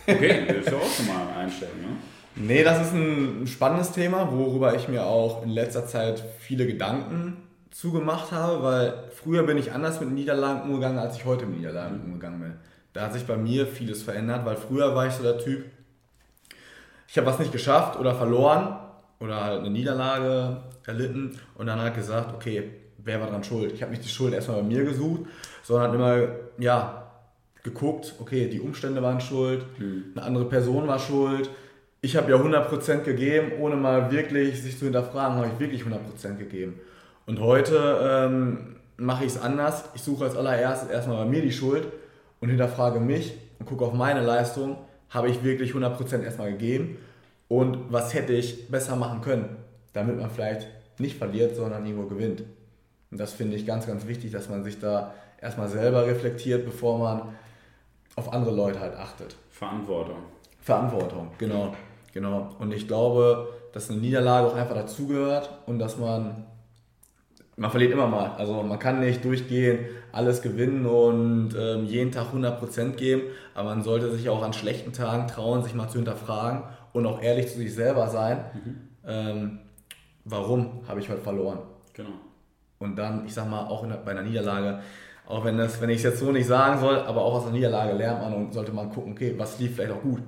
Okay, 0.08 0.46
das 0.48 0.58
ist 0.58 0.72
ja 0.72 0.78
auch 0.78 0.90
schon 0.90 1.08
mal 1.08 1.28
eine 1.28 1.36
Einstellung. 1.36 1.82
Ne? 1.82 1.98
Nee, 2.38 2.64
das 2.64 2.88
ist 2.88 2.94
ein 2.94 3.46
spannendes 3.46 3.92
Thema, 3.92 4.32
worüber 4.32 4.74
ich 4.74 4.88
mir 4.88 5.06
auch 5.06 5.44
in 5.44 5.50
letzter 5.50 5.86
Zeit 5.86 6.24
viele 6.40 6.66
Gedanken 6.66 7.36
zugemacht 7.72 8.32
habe, 8.32 8.64
weil 8.64 8.94
früher 9.14 9.44
bin 9.44 9.58
ich 9.58 9.74
anders 9.74 10.00
mit 10.00 10.12
Niederlagen 10.12 10.62
umgegangen, 10.62 10.98
als 10.98 11.18
ich 11.18 11.26
heute 11.26 11.46
mit 11.46 11.58
Niederlagen 11.58 12.00
umgegangen 12.06 12.40
bin. 12.40 12.54
Da 12.94 13.02
hat 13.02 13.14
sich 13.14 13.26
bei 13.26 13.38
mir 13.38 13.68
vieles 13.68 14.04
verändert, 14.04 14.46
weil 14.46 14.56
früher 14.56 14.96
war 14.96 15.08
ich 15.08 15.14
so 15.14 15.24
der 15.24 15.38
Typ, 15.38 15.66
ich 17.08 17.18
habe 17.18 17.28
was 17.28 17.40
nicht 17.40 17.52
geschafft 17.52 18.00
oder 18.00 18.16
verloren 18.16 18.78
oder 19.20 19.44
halt 19.44 19.60
eine 19.62 19.70
Niederlage 19.70 20.58
erlitten 20.86 21.40
und 21.56 21.68
dann 21.68 21.80
halt 21.80 21.96
gesagt, 21.96 22.34
okay, 22.34 22.70
wer 22.98 23.22
war 23.22 23.28
dran 23.28 23.44
schuld? 23.44 23.72
Ich 23.74 23.82
habe 23.82 23.92
nicht 23.92 24.04
die 24.04 24.10
Schuld 24.10 24.34
erstmal 24.34 24.58
bei 24.58 24.68
mir 24.68 24.84
gesucht, 24.84 25.22
sondern 25.64 25.94
immer, 25.94 26.28
ja, 26.58 27.04
geguckt, 27.64 28.14
okay, 28.20 28.48
die 28.50 28.60
Umstände 28.60 29.02
waren 29.02 29.20
schuld, 29.20 29.66
eine 29.80 30.24
andere 30.24 30.46
Person 30.46 30.88
war 30.88 31.00
schuld. 31.00 31.50
Ich 32.02 32.16
habe 32.16 32.32
ja 32.32 32.38
100% 32.38 33.02
gegeben, 33.02 33.54
ohne 33.60 33.76
mal 33.76 34.12
wirklich 34.12 34.62
sich 34.62 34.78
zu 34.78 34.86
hinterfragen, 34.86 35.38
habe 35.38 35.48
ich 35.48 35.60
wirklich 35.60 35.84
100% 35.84 36.38
gegeben. 36.38 36.80
Und 37.26 37.40
heute 37.42 38.00
ähm, 38.02 38.76
mache 38.98 39.26
ich 39.26 39.32
es 39.32 39.42
anders. 39.42 39.86
Ich 39.96 40.02
suche 40.02 40.26
als 40.26 40.36
allererstes 40.36 40.90
erstmal 40.90 41.18
bei 41.18 41.26
mir 41.26 41.42
die 41.42 41.52
Schuld 41.52 41.88
und 42.40 42.50
hinterfrage 42.50 43.00
mich 43.00 43.34
und 43.60 43.66
gucke 43.66 43.86
auf 43.86 43.94
meine 43.94 44.22
Leistung. 44.22 44.78
Habe 45.10 45.30
ich 45.30 45.44
wirklich 45.44 45.72
100% 45.72 46.24
erstmal 46.24 46.52
gegeben? 46.52 46.98
Und 47.48 47.92
was 47.92 48.14
hätte 48.14 48.34
ich 48.34 48.70
besser 48.70 48.96
machen 48.96 49.22
können, 49.22 49.56
damit 49.94 50.18
man 50.18 50.30
vielleicht 50.30 50.68
nicht 51.00 51.18
verliert, 51.18 51.56
sondern 51.56 51.86
irgendwo 51.86 52.08
gewinnt? 52.08 52.44
Und 53.10 53.20
das 53.20 53.34
finde 53.34 53.56
ich 53.56 53.66
ganz, 53.66 53.88
ganz 53.88 54.06
wichtig, 54.06 54.32
dass 54.32 54.50
man 54.50 54.64
sich 54.64 54.80
da 54.80 55.14
erstmal 55.42 55.70
selber 55.70 56.06
reflektiert, 56.06 56.66
bevor 56.66 56.98
man 57.00 57.22
auf 58.16 58.34
andere 58.34 58.54
Leute 58.54 58.80
halt 58.80 58.96
achtet. 58.96 59.36
Verantwortung. 59.50 60.18
Verantwortung, 60.60 61.32
genau. 61.38 61.74
genau. 62.14 62.50
Und 62.60 62.74
ich 62.74 62.88
glaube, 62.88 63.48
dass 63.72 63.90
eine 63.90 64.00
Niederlage 64.00 64.48
auch 64.48 64.56
einfach 64.56 64.76
dazugehört 64.76 65.50
und 65.68 65.80
dass 65.80 65.98
man 65.98 66.46
man 67.58 67.72
verliert 67.72 67.92
immer 67.92 68.08
mal. 68.08 68.36
Also 68.38 68.62
man 68.64 68.80
kann 68.80 69.00
nicht 69.00 69.26
durchgehen, 69.26 69.80
alles 70.12 70.42
gewinnen 70.42 70.86
und 70.86 71.56
ähm, 71.60 71.86
jeden 71.86 72.12
Tag 72.12 72.28
100% 72.34 72.92
geben, 72.92 73.24
aber 73.56 73.70
man 73.70 73.82
sollte 73.82 74.12
sich 74.12 74.30
auch 74.30 74.44
an 74.44 74.54
schlechten 74.54 74.94
Tagen 74.94 75.28
trauen, 75.28 75.64
sich 75.64 75.74
mal 75.74 75.90
zu 75.90 75.98
hinterfragen 75.98 76.64
und 76.94 77.06
auch 77.06 77.22
ehrlich 77.22 77.48
zu 77.48 77.58
sich 77.58 77.74
selber 77.74 78.08
sein. 78.08 78.46
Mhm. 78.54 78.76
Ähm, 79.06 79.60
warum 80.24 80.82
habe 80.88 81.00
ich 81.00 81.10
heute 81.10 81.22
verloren? 81.22 81.60
Genau. 81.94 82.12
Und 82.80 82.96
dann, 82.96 83.26
ich 83.26 83.34
sag 83.34 83.50
mal, 83.50 83.66
auch 83.66 83.88
der, 83.88 83.96
bei 83.98 84.12
einer 84.12 84.22
Niederlage, 84.22 84.80
auch 85.28 85.44
wenn, 85.44 85.58
das, 85.58 85.82
wenn 85.82 85.90
ich 85.90 85.98
es 85.98 86.04
jetzt 86.04 86.20
so 86.20 86.32
nicht 86.32 86.48
sagen 86.48 86.80
soll, 86.80 87.00
aber 87.00 87.24
auch 87.24 87.36
aus 87.36 87.44
einer 87.44 87.54
Niederlage 87.54 87.98
lernt 87.98 88.22
man 88.22 88.34
und 88.34 88.54
sollte 88.54 88.72
man 88.72 88.92
gucken, 88.92 89.14
okay, 89.14 89.34
was 89.36 89.60
lief 89.60 89.76
vielleicht 89.76 89.94
auch 89.94 90.02
gut. 90.02 90.22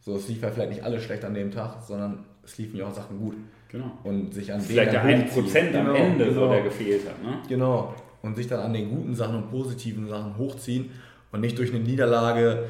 So, 0.00 0.16
es 0.16 0.26
lief 0.28 0.42
ja 0.42 0.50
vielleicht 0.50 0.70
nicht 0.70 0.82
alles 0.82 1.02
schlecht 1.02 1.24
an 1.26 1.34
dem 1.34 1.50
Tag, 1.50 1.82
sondern 1.82 2.24
es 2.42 2.56
liefen 2.56 2.76
ja 2.78 2.86
auch 2.86 2.94
Sachen 2.94 3.18
gut. 3.18 3.36
Genau. 3.70 3.90
Und 4.04 4.34
sich 4.34 4.52
an 4.52 4.60
Vielleicht 4.60 4.92
der 4.92 5.04
1% 5.04 5.76
am 5.78 5.86
genau, 5.86 5.94
Ende, 5.94 6.26
genau. 6.26 6.40
so 6.40 6.48
der 6.50 6.62
gefehlt 6.62 7.02
hat. 7.06 7.22
Ne? 7.22 7.38
Genau. 7.48 7.94
Und 8.22 8.36
sich 8.36 8.46
dann 8.48 8.60
an 8.60 8.72
den 8.72 8.90
guten 8.90 9.14
Sachen 9.14 9.36
und 9.36 9.50
positiven 9.50 10.08
Sachen 10.08 10.36
hochziehen 10.36 10.90
und 11.32 11.40
nicht 11.40 11.56
durch 11.58 11.72
eine 11.72 11.82
Niederlage 11.82 12.64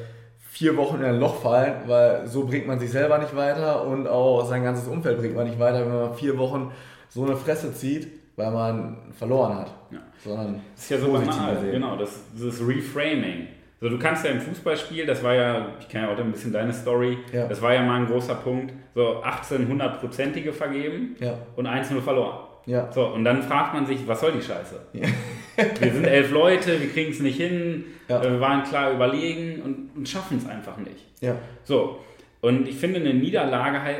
vier 0.51 0.77
Wochen 0.77 0.97
in 0.97 1.05
ein 1.05 1.19
Loch 1.19 1.41
fallen, 1.41 1.73
weil 1.87 2.27
so 2.27 2.45
bringt 2.45 2.67
man 2.67 2.79
sich 2.79 2.91
selber 2.91 3.17
nicht 3.17 3.35
weiter 3.35 3.85
und 3.87 4.07
auch 4.07 4.45
sein 4.45 4.63
ganzes 4.63 4.87
Umfeld 4.87 5.17
bringt 5.17 5.35
man 5.35 5.47
nicht 5.47 5.59
weiter, 5.59 5.81
wenn 5.85 5.93
man 5.93 6.13
vier 6.13 6.37
Wochen 6.37 6.71
so 7.09 7.25
eine 7.25 7.35
Fresse 7.35 7.73
zieht, 7.73 8.07
weil 8.35 8.51
man 8.51 8.97
verloren 9.17 9.55
hat. 9.55 9.71
Ja. 9.91 9.99
Sondern 10.23 10.61
Das 10.75 10.83
ist 10.83 10.89
ja 10.91 10.97
so 10.99 11.11
banal, 11.11 11.59
sehen. 11.59 11.71
genau, 11.71 11.95
das, 11.95 12.21
das 12.39 12.59
Reframing. 12.67 13.47
Also 13.81 13.97
du 13.97 14.01
kannst 14.01 14.23
ja 14.23 14.29
im 14.31 14.39
Fußballspiel, 14.39 15.07
das 15.07 15.23
war 15.23 15.33
ja, 15.33 15.69
ich 15.79 15.87
kenne 15.89 16.05
ja 16.07 16.13
auch 16.13 16.17
ein 16.19 16.31
bisschen 16.31 16.53
deine 16.53 16.71
Story, 16.71 17.17
Ja. 17.33 17.47
das 17.47 17.61
war 17.63 17.73
ja 17.73 17.81
mal 17.81 17.99
ein 17.99 18.05
großer 18.05 18.35
Punkt, 18.35 18.71
so 18.93 19.23
18 19.23 19.67
hundertprozentige 19.67 20.53
vergeben 20.53 21.15
Ja. 21.19 21.33
und 21.55 21.65
1-0 21.67 21.99
verloren. 22.01 22.47
Ja. 22.67 22.91
So, 22.91 23.07
und 23.07 23.23
dann 23.25 23.41
fragt 23.41 23.73
man 23.73 23.87
sich, 23.87 24.07
was 24.07 24.21
soll 24.21 24.33
die 24.33 24.41
Scheiße? 24.43 24.79
Ja. 24.93 25.07
wir 25.79 25.91
sind 25.93 26.05
elf 26.05 26.31
Leute, 26.31 26.79
wir 26.79 26.89
kriegen 26.89 27.11
es 27.11 27.19
nicht 27.21 27.37
hin, 27.37 27.85
Ja. 28.07 28.21
äh, 28.21 28.31
wir 28.33 28.39
waren 28.39 28.63
klar 28.63 28.91
überlegen 28.93 29.63
und, 29.63 29.89
und 29.97 30.07
schaffen 30.07 30.37
es 30.37 30.47
einfach 30.47 30.77
nicht. 30.77 31.07
Ja. 31.19 31.35
So, 31.63 31.99
und 32.41 32.67
ich 32.67 32.75
finde, 32.75 32.99
eine 32.99 33.15
Niederlage 33.15 33.81
hei 33.81 33.95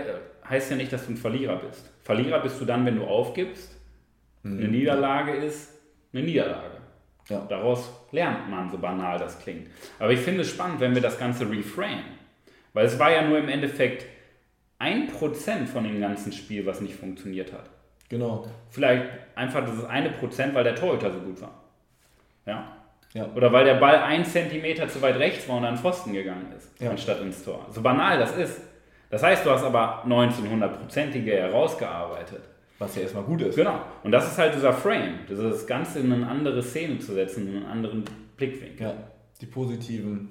heißt 0.48 0.70
ja 0.70 0.78
nicht, 0.78 0.94
dass 0.94 1.08
du 1.08 1.14
ein 1.14 1.18
Verlierer 1.18 1.56
bist. 1.56 1.90
Verlierer 2.04 2.40
bist 2.40 2.62
du 2.62 2.66
dann, 2.66 2.86
wenn 2.86 2.98
du 2.98 3.06
aufgibst. 3.06 3.78
Eine 4.44 4.68
Niederlage 4.68 5.32
ist 5.34 5.72
eine 6.14 6.24
Niederlage. 6.24 6.81
Ja. 7.32 7.46
Daraus 7.50 7.90
lernt 8.12 8.50
man, 8.50 8.70
so 8.70 8.78
banal 8.78 9.18
das 9.18 9.40
klingt. 9.40 9.68
Aber 10.00 10.12
ich 10.12 10.20
finde 10.20 10.42
es 10.42 10.50
spannend, 10.50 10.80
wenn 10.80 10.94
wir 10.94 11.02
das 11.02 11.18
Ganze 11.18 11.50
reframe. 11.50 12.04
Weil 12.74 12.86
es 12.86 12.98
war 13.00 13.12
ja 13.12 13.22
nur 13.22 13.38
im 13.38 13.50
Endeffekt 13.50 14.06
ein 14.80 15.08
Prozent 15.08 15.70
von 15.70 15.84
dem 15.84 16.00
ganzen 16.00 16.32
Spiel, 16.32 16.66
was 16.66 16.82
nicht 16.82 16.96
funktioniert 16.96 17.54
hat. 17.54 17.70
Genau. 18.10 18.46
Vielleicht 18.70 19.06
einfach 19.36 19.66
das 19.66 19.86
eine 19.86 20.10
Prozent, 20.10 20.54
weil 20.54 20.64
der 20.64 20.76
Torhüter 20.76 21.12
so 21.12 21.20
gut 21.20 21.42
war. 21.42 21.54
Ja. 22.46 22.78
Ja. 23.14 23.28
Oder 23.36 23.52
weil 23.52 23.66
der 23.66 23.76
Ball 23.76 23.98
ein 23.98 24.24
Zentimeter 24.26 24.88
zu 24.88 25.02
weit 25.02 25.18
rechts 25.18 25.48
war 25.50 25.58
und 25.58 25.66
an 25.66 25.76
den 25.76 25.82
Pfosten 25.82 26.14
gegangen 26.14 26.48
ist, 26.58 26.72
Ja. 26.82 26.92
anstatt 26.92 27.22
ins 27.22 27.44
Tor. 27.44 27.66
So 27.70 27.82
banal 27.82 28.18
das 28.20 28.36
ist. 28.38 28.62
Das 29.10 29.22
heißt, 29.22 29.46
du 29.46 29.52
hast 29.52 29.64
aber 29.64 30.04
1900-prozentige 30.08 31.32
herausgearbeitet. 31.36 32.44
Was 32.82 32.96
ja 32.96 33.04
erstmal 33.04 33.24
gut 33.26 33.44
ist. 33.44 33.56
Genau. 33.56 33.80
Und 34.04 34.12
das 34.12 34.32
ist 34.32 34.40
halt 34.40 34.56
dieser 34.56 34.74
Frame, 34.74 35.20
das 35.30 35.68
Ganze 35.68 36.00
in 36.00 36.12
eine 36.12 36.28
andere 36.28 36.64
Szene 36.64 36.98
zu 36.98 37.14
setzen, 37.14 37.48
in 37.48 37.58
einen 37.58 37.66
anderen 37.68 38.06
Blickwinkel. 38.38 38.88
Ja. 38.88 38.94
Die 39.40 39.46
positiven 39.46 40.30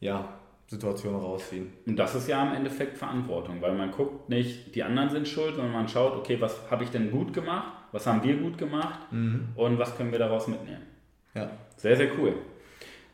ja, 0.00 0.26
Situationen 0.68 1.20
rausziehen. 1.20 1.70
Und 1.86 1.96
das 1.96 2.14
ist 2.14 2.28
ja 2.28 2.42
im 2.46 2.54
Endeffekt 2.54 2.96
Verantwortung, 2.96 3.60
weil 3.60 3.74
man 3.74 3.90
guckt 3.90 4.30
nicht, 4.30 4.74
die 4.74 4.82
anderen 4.82 5.10
sind 5.10 5.28
schuld, 5.28 5.56
sondern 5.56 5.74
man 5.74 5.86
schaut, 5.86 6.16
okay, 6.16 6.40
was 6.40 6.58
habe 6.70 6.82
ich 6.82 6.88
denn 6.88 7.10
gut 7.10 7.34
gemacht, 7.34 7.74
was 7.92 8.06
haben 8.06 8.22
wir 8.24 8.38
gut 8.38 8.56
gemacht 8.56 9.00
und 9.10 9.78
was 9.78 9.94
können 9.98 10.12
wir 10.12 10.18
daraus 10.18 10.48
mitnehmen. 10.48 10.86
Ja. 11.34 11.50
Sehr, 11.76 11.96
sehr 11.96 12.08
cool. 12.18 12.36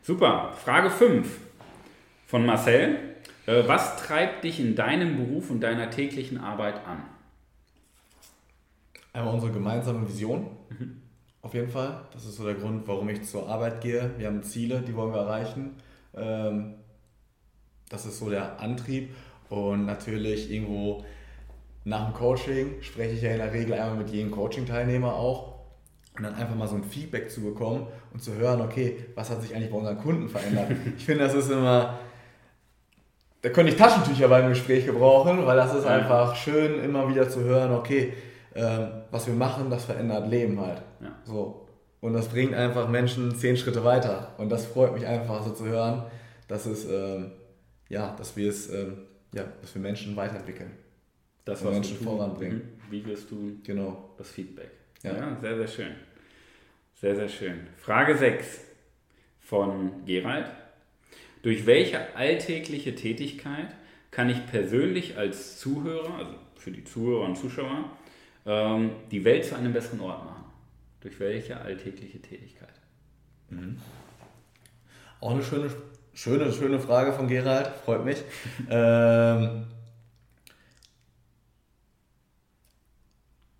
Super. 0.01 0.53
Frage 0.63 0.89
5 0.89 1.37
von 2.27 2.45
Marcel. 2.45 2.97
Äh, 3.45 3.63
Was 3.67 3.97
treibt 3.97 4.45
dich 4.45 4.61
in 4.61 4.75
deinem 4.75 5.17
Beruf 5.17 5.49
und 5.49 5.59
deiner 5.59 5.89
täglichen 5.89 6.37
Arbeit 6.37 6.75
an? 6.87 7.03
Einmal 9.13 9.35
unsere 9.35 9.51
gemeinsame 9.51 10.07
Vision. 10.07 10.47
Auf 11.41 11.53
jeden 11.53 11.69
Fall. 11.69 12.01
Das 12.13 12.25
ist 12.25 12.35
so 12.37 12.45
der 12.45 12.55
Grund, 12.55 12.87
warum 12.87 13.07
ich 13.09 13.23
zur 13.23 13.47
Arbeit 13.47 13.81
gehe. 13.81 14.11
Wir 14.17 14.27
haben 14.27 14.41
Ziele, 14.43 14.81
die 14.81 14.95
wollen 14.95 15.13
wir 15.13 15.21
erreichen. 15.21 15.75
Ähm, 16.15 16.75
Das 17.89 18.05
ist 18.05 18.17
so 18.19 18.29
der 18.29 18.59
Antrieb. 18.59 19.13
Und 19.49 19.85
natürlich 19.85 20.49
irgendwo 20.51 21.03
nach 21.83 22.05
dem 22.05 22.13
Coaching 22.15 22.81
spreche 22.81 23.13
ich 23.13 23.21
ja 23.21 23.31
in 23.31 23.37
der 23.37 23.53
Regel 23.53 23.73
einmal 23.73 23.97
mit 23.97 24.09
jedem 24.09 24.31
Coaching-Teilnehmer 24.31 25.13
auch. 25.13 25.53
Und 26.17 26.23
dann 26.23 26.33
einfach 26.35 26.55
mal 26.55 26.67
so 26.67 26.75
ein 26.75 26.83
Feedback 26.83 27.29
zu 27.29 27.41
bekommen 27.41 27.85
und 28.13 28.21
zu 28.23 28.33
hören, 28.33 28.61
okay, 28.61 29.05
was 29.15 29.29
hat 29.29 29.41
sich 29.41 29.53
eigentlich 29.55 29.69
bei 29.71 29.77
unseren 29.77 29.97
Kunden 29.97 30.29
verändert. 30.29 30.71
Ich 30.97 31.05
finde, 31.05 31.25
das 31.25 31.33
ist 31.35 31.51
immer, 31.51 31.99
da 33.41 33.49
könnte 33.49 33.71
ich 33.71 33.77
Taschentücher 33.77 34.27
beim 34.27 34.49
Gespräch 34.49 34.85
gebrauchen, 34.85 35.45
weil 35.45 35.57
das 35.57 35.75
ist 35.75 35.85
einfach 35.85 36.35
schön, 36.35 36.83
immer 36.83 37.07
wieder 37.09 37.29
zu 37.29 37.41
hören, 37.41 37.73
okay, 37.73 38.13
ähm, 38.55 38.87
was 39.11 39.27
wir 39.27 39.33
machen, 39.33 39.69
das 39.69 39.85
verändert 39.85 40.29
Leben 40.29 40.59
halt. 40.59 40.81
Ja. 41.01 41.15
So. 41.25 41.67
Und 42.01 42.13
das 42.13 42.27
bringt 42.27 42.53
einfach 42.53 42.89
Menschen 42.89 43.33
zehn 43.35 43.55
Schritte 43.57 43.83
weiter. 43.83 44.33
Und 44.37 44.49
das 44.49 44.65
freut 44.65 44.93
mich 44.93 45.05
einfach 45.07 45.43
so 45.43 45.51
zu 45.53 45.65
hören, 45.65 46.03
dass 46.47 46.65
es, 46.65 46.85
ähm, 46.89 47.31
ja, 47.89 48.13
dass 48.17 48.35
wir 48.35 48.49
es, 48.49 48.69
ähm, 48.73 48.97
ja, 49.33 49.45
dass 49.61 49.73
wir 49.73 49.81
Menschen 49.81 50.15
weiterentwickeln. 50.15 50.71
Das, 51.45 51.61
Und 51.61 51.67
was 51.67 51.73
Menschen 51.75 51.97
tun. 51.97 52.07
voranbringen. 52.07 52.57
Mhm. 52.57 52.91
Wie 52.91 53.05
wirst 53.05 53.31
du 53.31 53.57
Genau. 53.63 54.09
das 54.17 54.29
Feedback? 54.29 54.69
Ja. 55.01 55.13
ja, 55.15 55.37
sehr, 55.41 55.57
sehr 55.57 55.67
schön. 55.67 55.91
Sehr, 56.95 57.15
sehr 57.15 57.29
schön. 57.29 57.67
Frage 57.77 58.17
6 58.17 58.61
von 59.39 60.05
Gerald. 60.05 60.47
Durch 61.41 61.65
welche 61.65 62.15
alltägliche 62.15 62.95
Tätigkeit 62.95 63.75
kann 64.11 64.29
ich 64.29 64.45
persönlich 64.45 65.17
als 65.17 65.57
Zuhörer, 65.59 66.15
also 66.17 66.31
für 66.55 66.71
die 66.71 66.83
Zuhörer 66.85 67.25
und 67.25 67.35
Zuschauer, 67.37 67.89
ähm, 68.45 68.91
die 69.11 69.23
Welt 69.25 69.45
zu 69.45 69.55
einem 69.55 69.73
besseren 69.73 70.01
Ort 70.01 70.25
machen? 70.25 70.43
Durch 71.01 71.19
welche 71.19 71.59
alltägliche 71.59 72.21
Tätigkeit? 72.21 72.73
Auch 75.19 75.31
eine 75.31 75.43
schöne, 75.43 75.69
schöne, 76.13 76.51
schöne 76.51 76.79
Frage 76.79 77.13
von 77.13 77.27
Gerald, 77.27 77.67
freut 77.85 78.05
mich. 78.05 78.17
ähm, 78.69 79.65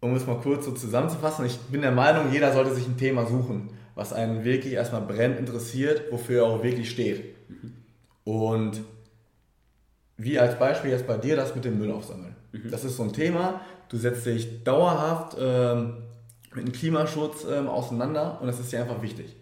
um 0.02 0.16
es 0.16 0.28
mal 0.28 0.40
kurz 0.42 0.66
so 0.66 0.72
zusammenzufassen, 0.72 1.46
ich 1.46 1.58
bin 1.58 1.82
der 1.82 1.92
Meinung, 1.92 2.32
jeder 2.32 2.52
sollte 2.52 2.76
sich 2.76 2.86
ein 2.86 2.98
Thema 2.98 3.26
suchen, 3.26 3.70
was 3.96 4.12
einen 4.12 4.44
wirklich 4.44 4.74
erstmal 4.74 5.02
brennend 5.02 5.40
interessiert, 5.40 6.12
wofür 6.12 6.44
er 6.44 6.46
auch 6.48 6.64
wirklich 6.64 6.90
steht. 6.90 7.36
Und 8.26 8.82
wie 10.18 10.40
als 10.40 10.60
Beispiel 10.60 10.92
jetzt 10.92 11.08
bei 11.08 11.18
dir 11.18 11.36
das 11.36 11.56
mit 11.56 11.66
dem 11.66 11.80
Müll 11.80 11.92
aufsammeln. 11.92 12.36
Das 12.70 12.84
ist 12.84 12.98
so 12.98 13.04
ein 13.04 13.14
Thema, 13.14 13.62
du 13.90 13.98
setzt 13.98 14.26
dich 14.26 14.64
dauerhaft 14.64 15.36
ähm, 15.40 15.98
mit 16.54 16.68
dem 16.68 16.72
Klimaschutz 16.72 17.46
ähm, 17.52 17.68
auseinander 17.68 18.38
und 18.42 18.48
das 18.48 18.60
ist 18.60 18.72
dir 18.72 18.82
einfach 18.82 19.02
wichtig. 19.02 19.36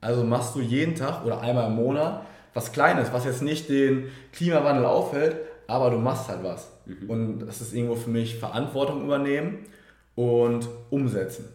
Also 0.00 0.24
machst 0.24 0.54
du 0.54 0.60
jeden 0.60 0.94
Tag 0.94 1.24
oder 1.24 1.40
einmal 1.40 1.68
im 1.68 1.76
Monat 1.76 2.22
was 2.54 2.72
Kleines, 2.72 3.12
was 3.12 3.24
jetzt 3.24 3.42
nicht 3.42 3.68
den 3.68 4.08
Klimawandel 4.32 4.84
auffällt, 4.84 5.36
aber 5.66 5.90
du 5.90 5.98
machst 5.98 6.28
halt 6.28 6.44
was. 6.44 6.70
Und 7.08 7.40
das 7.40 7.60
ist 7.60 7.72
irgendwo 7.72 7.94
für 7.96 8.10
mich 8.10 8.36
Verantwortung 8.36 9.04
übernehmen 9.04 9.60
und 10.14 10.68
umsetzen. 10.90 11.46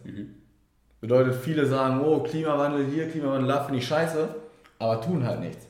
Bedeutet, 1.00 1.36
viele 1.36 1.66
sagen, 1.66 2.00
oh, 2.04 2.20
Klimawandel 2.20 2.86
hier, 2.86 3.08
Klimawandel 3.08 3.48
da, 3.48 3.62
finde 3.62 3.78
ich 3.78 3.86
scheiße, 3.86 4.28
aber 4.78 5.00
tun 5.00 5.24
halt 5.24 5.40
nichts. 5.40 5.66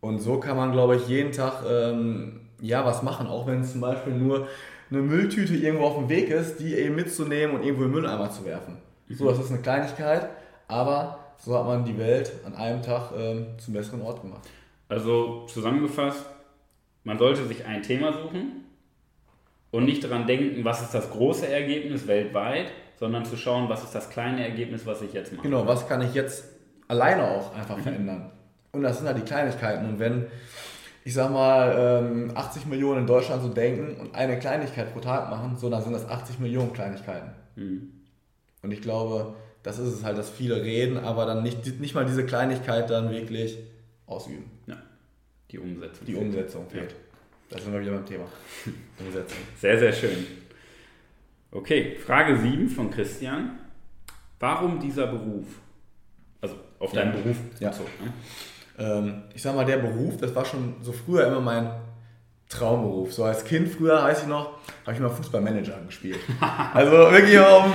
Und 0.00 0.18
so 0.18 0.38
kann 0.38 0.56
man, 0.56 0.72
glaube 0.72 0.96
ich, 0.96 1.08
jeden 1.08 1.32
Tag 1.32 1.62
ähm, 1.66 2.40
ja 2.68 2.84
was 2.84 3.02
machen, 3.02 3.26
auch 3.26 3.46
wenn 3.46 3.60
es 3.60 3.72
zum 3.72 3.80
Beispiel 3.80 4.14
nur 4.14 4.48
eine 4.90 5.00
Mülltüte 5.00 5.54
irgendwo 5.54 5.84
auf 5.84 5.96
dem 5.96 6.08
Weg 6.08 6.30
ist, 6.30 6.58
die 6.58 6.74
eben 6.74 6.94
mitzunehmen 6.94 7.56
und 7.56 7.62
irgendwo 7.62 7.84
im 7.84 7.90
Mülleimer 7.90 8.30
zu 8.30 8.44
werfen. 8.44 8.78
So, 9.08 9.28
das 9.28 9.38
ist 9.38 9.50
eine 9.50 9.60
Kleinigkeit, 9.60 10.28
aber 10.68 11.18
so 11.38 11.56
hat 11.58 11.66
man 11.66 11.84
die 11.84 11.98
Welt 11.98 12.32
an 12.46 12.54
einem 12.54 12.82
Tag 12.82 13.12
ähm, 13.16 13.46
zum 13.58 13.74
besseren 13.74 14.02
Ort 14.02 14.22
gemacht. 14.22 14.48
Also 14.88 15.46
zusammengefasst, 15.46 16.24
man 17.02 17.18
sollte 17.18 17.44
sich 17.46 17.64
ein 17.66 17.82
Thema 17.82 18.12
suchen 18.12 18.64
und 19.70 19.84
nicht 19.84 20.02
daran 20.04 20.26
denken, 20.26 20.64
was 20.64 20.82
ist 20.82 20.94
das 20.94 21.10
große 21.10 21.46
Ergebnis 21.48 22.06
weltweit, 22.06 22.72
sondern 22.96 23.24
zu 23.24 23.36
schauen, 23.36 23.68
was 23.68 23.84
ist 23.84 23.94
das 23.94 24.08
kleine 24.08 24.42
Ergebnis, 24.46 24.86
was 24.86 25.02
ich 25.02 25.12
jetzt 25.12 25.32
mache. 25.32 25.42
Genau, 25.42 25.66
was 25.66 25.86
kann 25.86 26.00
ich 26.00 26.14
jetzt 26.14 26.44
alleine 26.88 27.24
auch 27.24 27.54
einfach 27.54 27.78
verändern? 27.78 28.30
Und 28.72 28.82
das 28.82 28.98
sind 28.98 29.06
halt 29.06 29.18
die 29.18 29.22
Kleinigkeiten. 29.22 29.86
Und 29.86 29.98
wenn, 29.98 30.26
ich 31.04 31.12
sag 31.14 31.30
mal, 31.30 31.74
ähm, 32.02 32.32
80 32.34 32.66
Millionen 32.66 33.00
in 33.02 33.06
Deutschland 33.06 33.42
so 33.42 33.48
denken 33.48 34.00
und 34.00 34.14
eine 34.14 34.38
Kleinigkeit 34.38 34.92
pro 34.92 35.00
Tag 35.00 35.30
machen, 35.30 35.56
so 35.56 35.68
dann 35.68 35.82
sind 35.82 35.92
das 35.92 36.08
80 36.08 36.38
Millionen 36.40 36.72
Kleinigkeiten. 36.72 37.30
Mhm. 37.56 37.90
Und 38.62 38.72
ich 38.72 38.80
glaube, 38.80 39.34
das 39.62 39.78
ist 39.78 39.92
es 39.92 40.04
halt, 40.04 40.16
dass 40.18 40.30
viele 40.30 40.62
reden, 40.62 40.96
aber 40.98 41.26
dann 41.26 41.42
nicht, 41.42 41.78
nicht 41.80 41.94
mal 41.94 42.06
diese 42.06 42.24
Kleinigkeit 42.24 42.88
dann 42.88 43.10
wirklich 43.10 43.58
ausüben. 44.06 44.50
Ja, 44.66 44.76
die 45.50 45.58
Umsetzung. 45.58 46.06
Die 46.06 46.14
Umsetzung 46.14 46.68
fehlt. 46.68 46.94
Da 47.50 47.58
sind 47.58 47.72
wir 47.72 47.80
wieder 47.82 47.92
beim 47.92 48.06
Thema. 48.06 48.24
Umsetzung. 48.98 49.38
Sehr, 49.60 49.78
sehr 49.78 49.92
schön. 49.92 50.26
Okay, 51.52 51.96
Frage 52.04 52.38
7 52.38 52.68
von 52.68 52.90
Christian. 52.90 53.58
Warum 54.40 54.80
dieser 54.80 55.06
Beruf? 55.06 55.46
Also 56.40 56.56
auf 56.78 56.92
Ja. 56.92 57.02
deinen 57.04 57.12
Beruf 57.22 57.36
Ja. 57.60 57.70
bezogen. 57.70 57.90
Ne? 58.02 58.12
Ähm, 58.78 59.22
ich 59.34 59.42
sag 59.42 59.54
mal, 59.54 59.64
der 59.64 59.78
Beruf, 59.78 60.16
das 60.16 60.34
war 60.34 60.44
schon 60.44 60.76
so 60.82 60.92
früher 60.92 61.26
immer 61.26 61.40
mein 61.40 61.70
Traumberuf. 62.48 63.12
So 63.12 63.24
als 63.24 63.44
Kind 63.44 63.68
früher, 63.68 64.02
weiß 64.02 64.22
ich 64.22 64.28
noch, 64.28 64.58
habe 64.84 64.92
ich 64.92 65.00
mal 65.00 65.10
Fußballmanager 65.10 65.74
gespielt. 65.86 66.18
Also 66.74 66.90
wirklich 66.90 67.38
auf, 67.38 67.66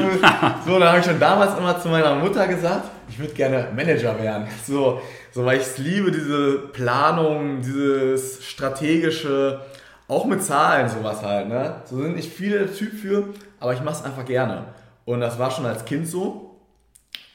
so, 0.66 0.80
da 0.80 0.90
habe 0.90 1.00
ich 1.00 1.06
schon 1.06 1.20
damals 1.20 1.58
immer 1.58 1.80
zu 1.80 1.90
meiner 1.90 2.16
Mutter 2.16 2.48
gesagt, 2.48 2.90
ich 3.10 3.18
würde 3.18 3.34
gerne 3.34 3.68
Manager 3.76 4.18
werden. 4.22 4.48
So, 4.66 5.02
so 5.32 5.46
weil 5.46 5.58
ich 5.58 5.64
es 5.64 5.78
liebe, 5.78 6.12
diese 6.12 6.60
Planung, 6.74 7.62
dieses 7.62 8.46
strategische, 8.46 9.62
auch 10.08 10.26
mit 10.26 10.44
Zahlen 10.44 10.90
sowas 10.90 11.24
halt. 11.24 11.48
Ne? 11.48 11.76
So 11.86 12.02
sind 12.02 12.16
nicht 12.16 12.32
viele 12.32 12.60
der 12.60 12.74
Typ 12.74 12.94
für, 12.94 13.26
aber 13.60 13.74
ich 13.74 13.82
mache 13.82 13.96
es 13.96 14.04
einfach 14.04 14.26
gerne. 14.26 14.66
Und 15.06 15.22
das 15.22 15.40
war 15.40 15.52
schon 15.52 15.66
als 15.66 15.86
Kind 15.86 16.08
so. 16.08 16.58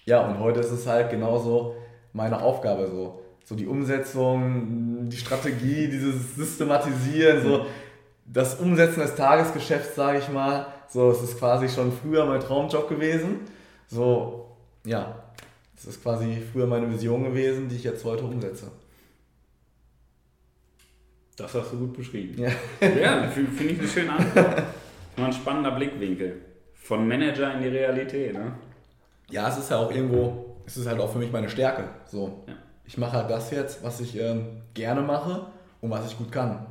Ja, 0.05 0.21
und 0.21 0.39
heute 0.39 0.61
ist 0.61 0.71
es 0.71 0.87
halt 0.87 1.11
genauso 1.11 1.77
meine 2.13 2.41
Aufgabe 2.41 2.89
so. 2.89 3.24
So 3.45 3.55
die 3.55 3.67
Umsetzung, 3.67 5.09
die 5.09 5.17
Strategie, 5.17 5.89
dieses 5.89 6.35
Systematisieren, 6.35 7.43
so 7.43 7.67
das 8.27 8.59
Umsetzen 8.59 9.01
des 9.01 9.15
Tagesgeschäfts, 9.15 9.95
sage 9.95 10.19
ich 10.19 10.29
mal. 10.31 10.67
So, 10.89 11.11
es 11.11 11.23
ist 11.23 11.39
quasi 11.39 11.69
schon 11.69 11.93
früher 11.93 12.25
mein 12.25 12.41
Traumjob 12.41 12.89
gewesen. 12.89 13.41
So, 13.87 14.57
ja, 14.87 15.15
es 15.77 15.85
ist 15.85 16.03
quasi 16.03 16.43
früher 16.53 16.67
meine 16.67 16.91
Vision 16.91 17.25
gewesen, 17.25 17.69
die 17.69 17.77
ich 17.77 17.85
jetzt 17.85 18.05
heute 18.05 18.25
umsetze. 18.25 18.71
Das 21.37 21.53
hast 21.53 21.73
du 21.73 21.79
gut 21.79 21.97
beschrieben. 21.97 22.41
Ja. 22.41 22.51
Ja, 22.89 23.29
finde 23.29 23.51
find 23.51 23.73
ich 23.73 23.79
eine 23.81 23.89
schöne 23.89 24.13
Antwort. 24.13 24.63
Mal 25.17 25.27
ein 25.27 25.33
spannender 25.33 25.73
Blickwinkel. 25.73 26.41
Von 26.75 27.07
Manager 27.09 27.53
in 27.55 27.63
die 27.63 27.69
Realität. 27.69 28.35
Ne? 28.35 28.53
Ja, 29.31 29.49
es 29.49 29.59
ist 29.59 29.71
ja 29.71 29.79
auch 29.79 29.91
irgendwo, 29.91 30.57
es 30.65 30.77
ist 30.77 30.87
halt 30.87 31.01
auch 31.01 31.13
für 31.13 31.19
mich 31.19 31.33
meine 31.33 31.49
Stärke. 31.49 31.89
So, 32.07 32.45
Ja. 32.47 32.55
Ich 32.87 32.99
mache 32.99 33.13
halt 33.13 33.31
das 33.31 33.51
jetzt, 33.51 33.83
was 33.83 34.01
ich 34.01 34.19
ähm, 34.19 34.63
gerne 34.75 35.03
mache 35.03 35.47
und 35.81 35.91
was 35.91 36.11
ich 36.11 36.19
gut 36.19 36.31
kann. 36.31 36.67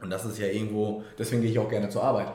Und 0.00 0.10
das 0.10 0.24
ist 0.24 0.38
ja 0.38 0.46
irgendwo, 0.46 1.02
deswegen 1.18 1.42
gehe 1.42 1.50
ich 1.50 1.58
auch 1.58 1.68
gerne 1.68 1.88
zur 1.88 2.04
Arbeit. 2.04 2.28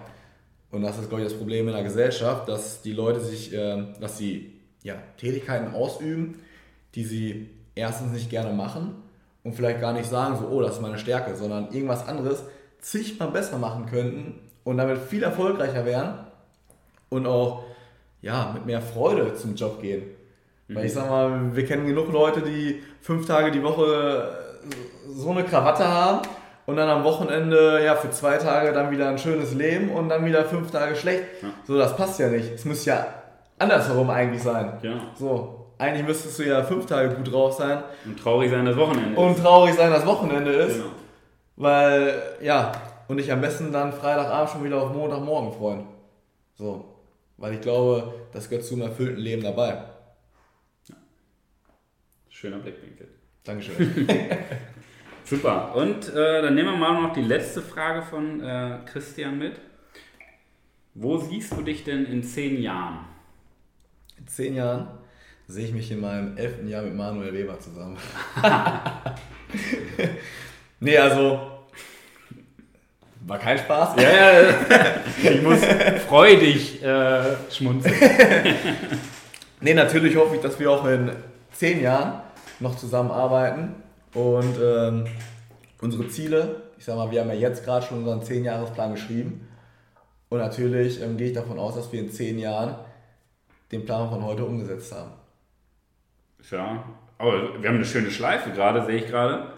Und 0.72 0.82
das 0.82 0.98
ist, 0.98 1.10
glaube 1.10 1.24
ich, 1.24 1.30
das 1.30 1.38
Problem 1.38 1.68
in 1.68 1.74
der 1.74 1.84
Gesellschaft, 1.84 2.48
dass 2.48 2.82
die 2.82 2.94
Leute 2.94 3.20
sich, 3.20 3.54
ähm, 3.54 3.94
dass 4.00 4.18
sie 4.18 4.60
ja, 4.84 4.96
Tätigkeiten 5.18 5.74
ausüben, 5.76 6.40
die 6.96 7.04
sie 7.04 7.50
erstens 7.76 8.12
nicht 8.14 8.30
gerne 8.30 8.54
machen 8.54 8.96
und 9.44 9.54
vielleicht 9.54 9.82
gar 9.82 9.94
nicht 9.94 10.10
sagen, 10.10 10.38
so, 10.38 10.48
oh, 10.48 10.62
das 10.62 10.76
ist 10.76 10.82
meine 10.82 10.98
Stärke, 10.98 11.36
sondern 11.36 11.72
irgendwas 11.72 12.08
anderes 12.08 12.44
zigmal 12.80 13.30
besser 13.30 13.58
machen 13.58 13.86
könnten 13.86 14.40
und 14.64 14.78
damit 14.78 14.98
viel 14.98 15.24
erfolgreicher 15.24 15.86
wären 15.86 16.26
und 17.10 17.28
auch 17.28 17.64
ja, 18.22 18.52
mit 18.54 18.66
mehr 18.66 18.82
Freude 18.82 19.34
zum 19.36 19.56
Job 19.56 19.82
gehen. 19.82 20.04
Weil 20.74 20.86
ich 20.86 20.94
sag 20.94 21.10
mal, 21.10 21.56
wir 21.56 21.66
kennen 21.66 21.86
genug 21.86 22.12
Leute, 22.12 22.42
die 22.42 22.82
fünf 23.02 23.26
Tage 23.28 23.52
die 23.52 23.64
Woche 23.64 24.38
so 25.10 25.32
eine 25.32 25.44
Krawatte 25.44 25.88
haben 25.88 26.20
und 26.66 26.76
dann 26.78 26.88
am 26.90 27.04
Wochenende 27.04 27.84
ja 27.84 27.96
für 27.96 28.10
zwei 28.12 28.38
Tage 28.38 28.72
dann 28.72 28.92
wieder 28.92 29.10
ein 29.10 29.18
schönes 29.18 29.54
Leben 29.54 29.90
und 29.92 30.10
dann 30.10 30.26
wieder 30.26 30.46
fünf 30.46 30.72
Tage 30.72 30.96
schlecht. 30.96 31.24
Ja. 31.42 31.50
So, 31.66 31.78
das 31.78 31.96
passt 31.96 32.20
ja 32.20 32.28
nicht. 32.30 32.54
Es 32.54 32.66
muss 32.66 32.86
ja 32.86 33.06
andersherum 33.58 34.10
eigentlich 34.10 34.44
sein. 34.44 34.74
Ja. 34.82 34.94
So, 35.18 35.66
eigentlich 35.78 36.06
müsstest 36.06 36.40
du 36.40 36.44
ja 36.44 36.64
fünf 36.64 36.86
Tage 36.86 37.16
gut 37.16 37.32
drauf 37.32 37.54
sein 37.54 37.84
Und 38.06 38.20
traurig 38.20 38.52
sein 38.52 38.66
das 38.66 38.78
Wochenende. 38.78 39.20
und 39.20 39.38
traurig 39.38 39.74
sein, 39.74 39.92
dass 39.92 40.06
Wochenende 40.06 40.52
ist. 40.52 40.76
genau. 40.78 40.90
Weil, 41.58 42.22
ja, 42.42 42.72
und 43.08 43.18
dich 43.18 43.32
am 43.32 43.42
besten 43.42 43.72
dann 43.72 43.92
Freitagabend 43.92 44.50
schon 44.50 44.64
wieder 44.64 44.82
auf 44.82 44.94
Montagmorgen 44.94 45.52
freuen. 45.52 45.84
So. 46.56 46.86
Weil 47.38 47.56
ich 47.56 47.62
glaube, 47.62 48.14
das 48.32 48.50
gehört 48.50 48.66
zu 48.66 48.76
einem 48.76 48.84
erfüllten 48.84 49.20
Leben 49.20 49.44
dabei. 49.44 49.78
Schöner 52.42 52.58
Blickwinkel. 52.58 53.08
Dankeschön. 53.44 54.08
Super. 55.26 55.76
Und 55.76 56.10
äh, 56.10 56.42
dann 56.42 56.56
nehmen 56.56 56.72
wir 56.72 56.76
mal 56.76 57.00
noch 57.00 57.14
die 57.14 57.22
letzte 57.22 57.62
Frage 57.62 58.02
von 58.02 58.44
äh, 58.44 58.80
Christian 58.88 59.38
mit. 59.38 59.60
Wo 60.96 61.18
siehst 61.18 61.56
du 61.56 61.62
dich 61.62 61.84
denn 61.84 62.08
in 62.08 62.24
zehn 62.24 62.60
Jahren? 62.60 63.06
In 64.18 64.28
zehn 64.28 64.56
Jahren 64.56 64.88
sehe 65.48 65.68
ich 65.68 65.72
mich 65.72 65.92
in 65.92 66.02
meinem 66.02 66.36
elften 66.36 66.68
Jahr 66.68 66.82
mit 66.82 66.96
Manuel 66.96 67.32
Weber 67.32 67.60
zusammen. 67.60 68.00
nee, 70.80 70.98
also. 70.98 71.42
War 73.28 73.38
kein 73.38 73.60
Spaß. 73.60 74.02
Ja, 74.02 74.42
ja, 74.42 74.56
ich 75.22 75.44
muss 75.44 75.64
freudig 76.08 76.84
äh, 76.84 77.36
schmunzeln. 77.52 77.94
Nee, 79.64 79.76
natürlich 79.76 80.16
hoffe 80.16 80.38
ich, 80.38 80.42
dass 80.42 80.60
wir 80.60 80.72
auch 80.72 80.84
in 80.88 81.12
zehn 81.52 81.84
Jahren 81.84 82.31
noch 82.62 82.76
zusammenarbeiten 82.78 83.76
und 84.14 84.56
ähm, 84.62 85.06
unsere 85.82 86.08
Ziele, 86.08 86.62
ich 86.78 86.86
sag 86.86 86.96
mal, 86.96 87.12
wir 87.12 87.22
haben 87.22 87.30
ja 87.30 87.36
jetzt 87.36 87.64
gerade 87.64 87.86
schon 87.86 88.00
unseren 88.00 88.22
10-Jahres-Plan 88.22 88.94
geschrieben 88.94 89.48
und 90.30 90.40
natürlich 90.40 91.02
ähm, 91.02 91.18
gehe 91.18 91.28
ich 91.28 91.34
davon 91.34 91.60
aus, 91.60 91.76
dass 91.76 91.92
wir 91.92 92.00
in 92.00 92.12
zehn 92.12 92.40
Jahren 92.40 92.76
den 93.72 93.86
Plan 93.86 94.10
von 94.10 94.24
heute 94.24 94.46
umgesetzt 94.46 94.94
haben. 94.94 95.12
Ja, 96.50 96.84
aber 97.18 97.62
wir 97.62 97.70
haben 97.70 97.76
eine 97.76 97.86
schöne 97.86 98.10
Schleife 98.12 98.52
gerade, 98.52 98.86
sehe 98.86 98.98
ich 98.98 99.08
gerade. 99.08 99.54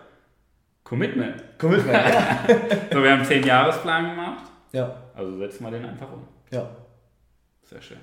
Commitment. 0.84 1.42
Commitment, 1.58 1.98
ja. 1.98 2.40
So, 2.92 3.02
wir 3.02 3.12
haben 3.12 3.22
einen 3.22 3.30
10-Jahres-Plan 3.30 4.10
gemacht. 4.10 4.44
ja. 4.74 4.96
Also 5.16 5.38
setzen 5.38 5.64
wir 5.64 5.72
den 5.72 5.86
einfach 5.86 6.12
um. 6.12 6.28
Ja. 6.52 6.68
Sehr 7.64 7.82
schön. 7.82 8.00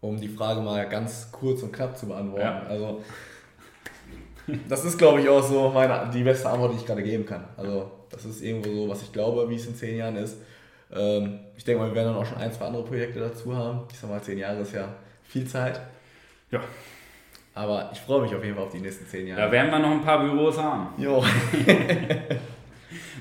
Um 0.00 0.20
die 0.20 0.28
Frage 0.28 0.60
mal 0.60 0.88
ganz 0.88 1.30
kurz 1.32 1.62
und 1.62 1.72
knapp 1.72 1.98
zu 1.98 2.06
beantworten. 2.06 2.44
Ja. 2.44 2.62
Also, 2.68 3.02
das 4.68 4.84
ist, 4.84 4.98
glaube 4.98 5.20
ich, 5.20 5.28
auch 5.28 5.42
so 5.42 5.70
meine, 5.70 6.10
die 6.12 6.22
beste 6.22 6.48
Antwort, 6.48 6.72
die 6.72 6.76
ich 6.78 6.86
gerade 6.86 7.02
geben 7.02 7.26
kann. 7.26 7.44
Also, 7.56 7.90
das 8.10 8.24
ist 8.24 8.42
irgendwo 8.42 8.70
so, 8.72 8.88
was 8.88 9.02
ich 9.02 9.12
glaube, 9.12 9.48
wie 9.48 9.56
es 9.56 9.66
in 9.66 9.74
zehn 9.74 9.96
Jahren 9.98 10.16
ist. 10.16 10.38
Ähm, 10.92 11.40
ich 11.56 11.64
denke 11.64 11.82
mal, 11.82 11.88
wir 11.90 11.94
werden 11.94 12.12
dann 12.12 12.16
auch 12.22 12.26
schon 12.26 12.38
ein, 12.38 12.52
zwei 12.52 12.66
andere 12.66 12.84
Projekte 12.84 13.20
dazu 13.20 13.54
haben. 13.54 13.82
Ich 13.92 13.98
sag 13.98 14.08
mal, 14.10 14.22
zehn 14.22 14.38
Jahre 14.38 14.60
ist 14.60 14.72
ja 14.72 14.88
viel 15.24 15.46
Zeit. 15.46 15.80
Ja, 16.50 16.60
Aber 17.54 17.90
ich 17.92 18.00
freue 18.00 18.22
mich 18.22 18.34
auf 18.34 18.42
jeden 18.42 18.54
Fall 18.56 18.64
auf 18.64 18.72
die 18.72 18.80
nächsten 18.80 19.06
zehn 19.06 19.26
da 19.28 19.36
Jahre. 19.36 19.52
werden 19.52 19.70
wir 19.70 19.78
noch 19.80 19.90
ein 19.90 20.02
paar 20.02 20.22
Büros 20.24 20.56
haben. 20.56 20.88
Jo. 20.96 21.22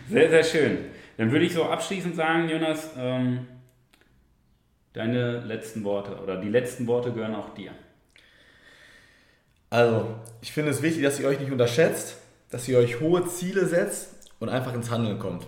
Sehr, 0.10 0.30
sehr 0.30 0.44
schön. 0.44 0.78
Dann 1.18 1.32
würde 1.32 1.46
ich 1.46 1.54
so 1.54 1.66
abschließend 1.66 2.16
sagen, 2.16 2.48
Jonas, 2.50 2.92
ähm, 2.98 3.46
deine 4.94 5.42
letzten 5.42 5.84
Worte 5.84 6.16
oder 6.24 6.38
die 6.40 6.48
letzten 6.48 6.88
Worte 6.88 7.12
gehören 7.12 7.36
auch 7.36 7.54
dir. 7.54 7.72
Also, 9.69 10.15
ich 10.41 10.51
finde 10.51 10.71
es 10.71 10.82
wichtig, 10.82 11.03
dass 11.03 11.19
ihr 11.19 11.27
euch 11.27 11.39
nicht 11.39 11.51
unterschätzt, 11.51 12.17
dass 12.49 12.67
ihr 12.67 12.77
euch 12.77 12.99
hohe 12.99 13.27
Ziele 13.27 13.65
setzt 13.65 14.32
und 14.39 14.49
einfach 14.49 14.73
ins 14.73 14.89
Handeln 14.89 15.19
kommt. 15.19 15.47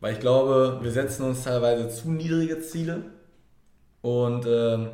Weil 0.00 0.12
ich 0.12 0.20
glaube, 0.20 0.78
wir 0.80 0.92
setzen 0.92 1.24
uns 1.24 1.42
teilweise 1.42 1.88
zu 1.88 2.10
niedrige 2.10 2.60
Ziele 2.60 3.02
und 4.00 4.46
ähm, 4.46 4.90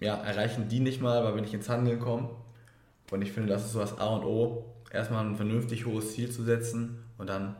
ja, 0.00 0.14
erreichen 0.14 0.68
die 0.68 0.80
nicht 0.80 1.02
mal, 1.02 1.24
weil 1.24 1.34
wir 1.34 1.42
nicht 1.42 1.52
ins 1.52 1.68
Handeln 1.68 2.00
kommen. 2.00 2.30
Und 3.10 3.22
ich 3.22 3.32
finde, 3.32 3.50
das 3.50 3.66
ist 3.66 3.72
so 3.72 3.80
das 3.80 3.98
A 3.98 4.06
und 4.16 4.24
O, 4.24 4.64
erstmal 4.90 5.24
ein 5.24 5.36
vernünftig 5.36 5.84
hohes 5.86 6.14
Ziel 6.14 6.30
zu 6.30 6.42
setzen 6.42 7.04
und 7.18 7.28
dann 7.28 7.54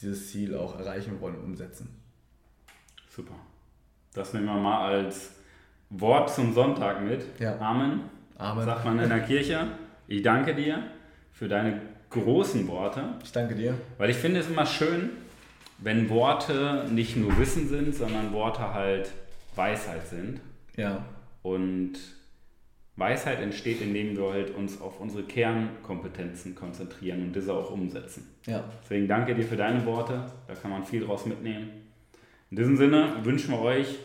dieses 0.00 0.30
Ziel 0.30 0.56
auch 0.56 0.78
erreichen 0.78 1.20
wollen 1.20 1.36
und 1.36 1.44
umsetzen. 1.44 1.94
Super. 3.08 3.34
Das 4.14 4.32
nehmen 4.32 4.46
wir 4.46 4.54
mal 4.54 4.88
als 4.88 5.30
Wort 5.90 6.30
zum 6.30 6.54
Sonntag 6.54 7.02
mit. 7.02 7.24
Ja. 7.38 7.58
Amen. 7.58 8.17
Amen. 8.38 8.64
Sagt 8.64 8.84
man 8.84 8.98
in 8.98 9.08
der 9.08 9.20
Kirche. 9.20 9.66
Ich 10.06 10.22
danke 10.22 10.54
dir 10.54 10.82
für 11.32 11.48
deine 11.48 11.80
großen 12.10 12.66
Worte, 12.68 13.02
Ich 13.22 13.32
danke 13.32 13.54
dir. 13.54 13.74
weil 13.98 14.08
ich 14.10 14.16
finde 14.16 14.40
es 14.40 14.48
immer 14.48 14.64
schön, 14.64 15.10
wenn 15.78 16.08
Worte 16.08 16.86
nicht 16.90 17.16
nur 17.16 17.36
Wissen 17.38 17.68
sind, 17.68 17.94
sondern 17.94 18.32
Worte 18.32 18.72
halt 18.74 19.12
Weisheit 19.54 20.06
sind. 20.08 20.40
Ja, 20.76 21.04
Und 21.42 21.92
Weisheit 22.96 23.40
entsteht, 23.40 23.80
indem 23.82 24.16
wir 24.16 24.32
halt 24.32 24.54
uns 24.56 24.80
auf 24.80 25.00
unsere 25.00 25.22
Kernkompetenzen 25.24 26.54
konzentrieren 26.54 27.22
und 27.22 27.36
diese 27.36 27.52
auch 27.52 27.70
umsetzen. 27.70 28.28
ja. 28.46 28.64
Deswegen 28.82 29.06
danke 29.06 29.34
dir 29.34 29.44
für 29.44 29.56
deine 29.56 29.84
Worte, 29.86 30.24
da 30.48 30.54
kann 30.54 30.70
man 30.70 30.84
viel 30.84 31.04
draus 31.04 31.26
mitnehmen. 31.26 31.68
In 32.50 32.56
diesem 32.56 32.76
Sinne 32.76 33.16
wünschen 33.22 33.52
wir 33.52 33.60
euch 33.60 33.98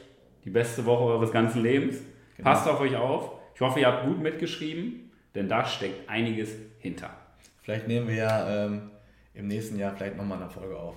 die 0.44 0.50
beste 0.50 0.86
Woche 0.86 1.04
eures 1.06 1.32
ganzen 1.32 1.64
Lebens. 1.64 1.98
Genau. 2.38 2.50
Passt 2.50 2.68
auf 2.68 2.80
euch 2.82 2.96
auf. 2.96 3.32
Ich 3.56 3.62
hoffe, 3.62 3.80
ihr 3.80 3.88
habt 3.88 4.06
gut 4.06 4.20
mitgeschrieben, 4.22 5.12
denn 5.36 5.48
da 5.48 5.66
steckt 5.66 6.10
einiges 6.10 6.52
hinter. 6.80 7.10
Vielleicht 7.62 7.88
nehmen 7.88 8.08
wir 8.08 8.16
ja 8.16 8.66
ähm, 8.66 8.92
im 9.34 9.48
nächsten 9.48 9.78
Jahr 9.80 9.94
vielleicht 9.96 10.18
nochmal 10.18 10.40
eine 10.42 10.50
Folge 10.50 10.78
auf. 10.78 10.96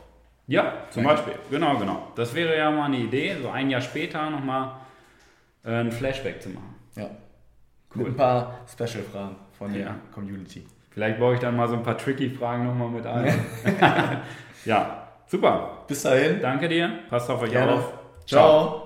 Ja, 0.48 0.84
zum 0.90 1.04
Danke. 1.04 1.22
Beispiel. 1.22 1.38
Genau, 1.50 1.76
genau. 1.78 2.08
Das 2.14 2.34
wäre 2.34 2.56
ja 2.56 2.70
mal 2.70 2.84
eine 2.86 2.98
Idee, 2.98 3.36
so 3.42 3.50
ein 3.50 3.68
Jahr 3.70 3.80
später 3.80 4.30
nochmal 4.30 4.72
äh, 5.64 5.70
ein 5.72 5.90
Flashback 5.92 6.40
zu 6.40 6.50
machen. 6.50 6.74
Ja. 6.96 7.10
Cool. 7.94 8.04
Mit 8.04 8.12
ein 8.12 8.16
paar 8.16 8.58
Special-Fragen 8.70 9.36
von 9.58 9.72
der 9.72 9.82
Ja. 9.82 9.96
Community. 10.12 10.64
Vielleicht 10.90 11.18
baue 11.18 11.34
ich 11.34 11.40
dann 11.40 11.56
mal 11.56 11.68
so 11.68 11.74
ein 11.74 11.82
paar 11.82 11.98
tricky 11.98 12.30
Fragen 12.30 12.64
nochmal 12.66 12.88
mit 12.88 13.06
ein. 13.06 13.38
ja, 14.64 15.08
super. 15.26 15.84
Bis 15.86 16.02
dahin. 16.02 16.40
Danke 16.40 16.68
dir. 16.68 17.00
Passt 17.10 17.28
auf 17.30 17.42
euch 17.42 17.50
Gerne. 17.50 17.72
auf. 17.74 17.92
Ciao. 18.24 18.85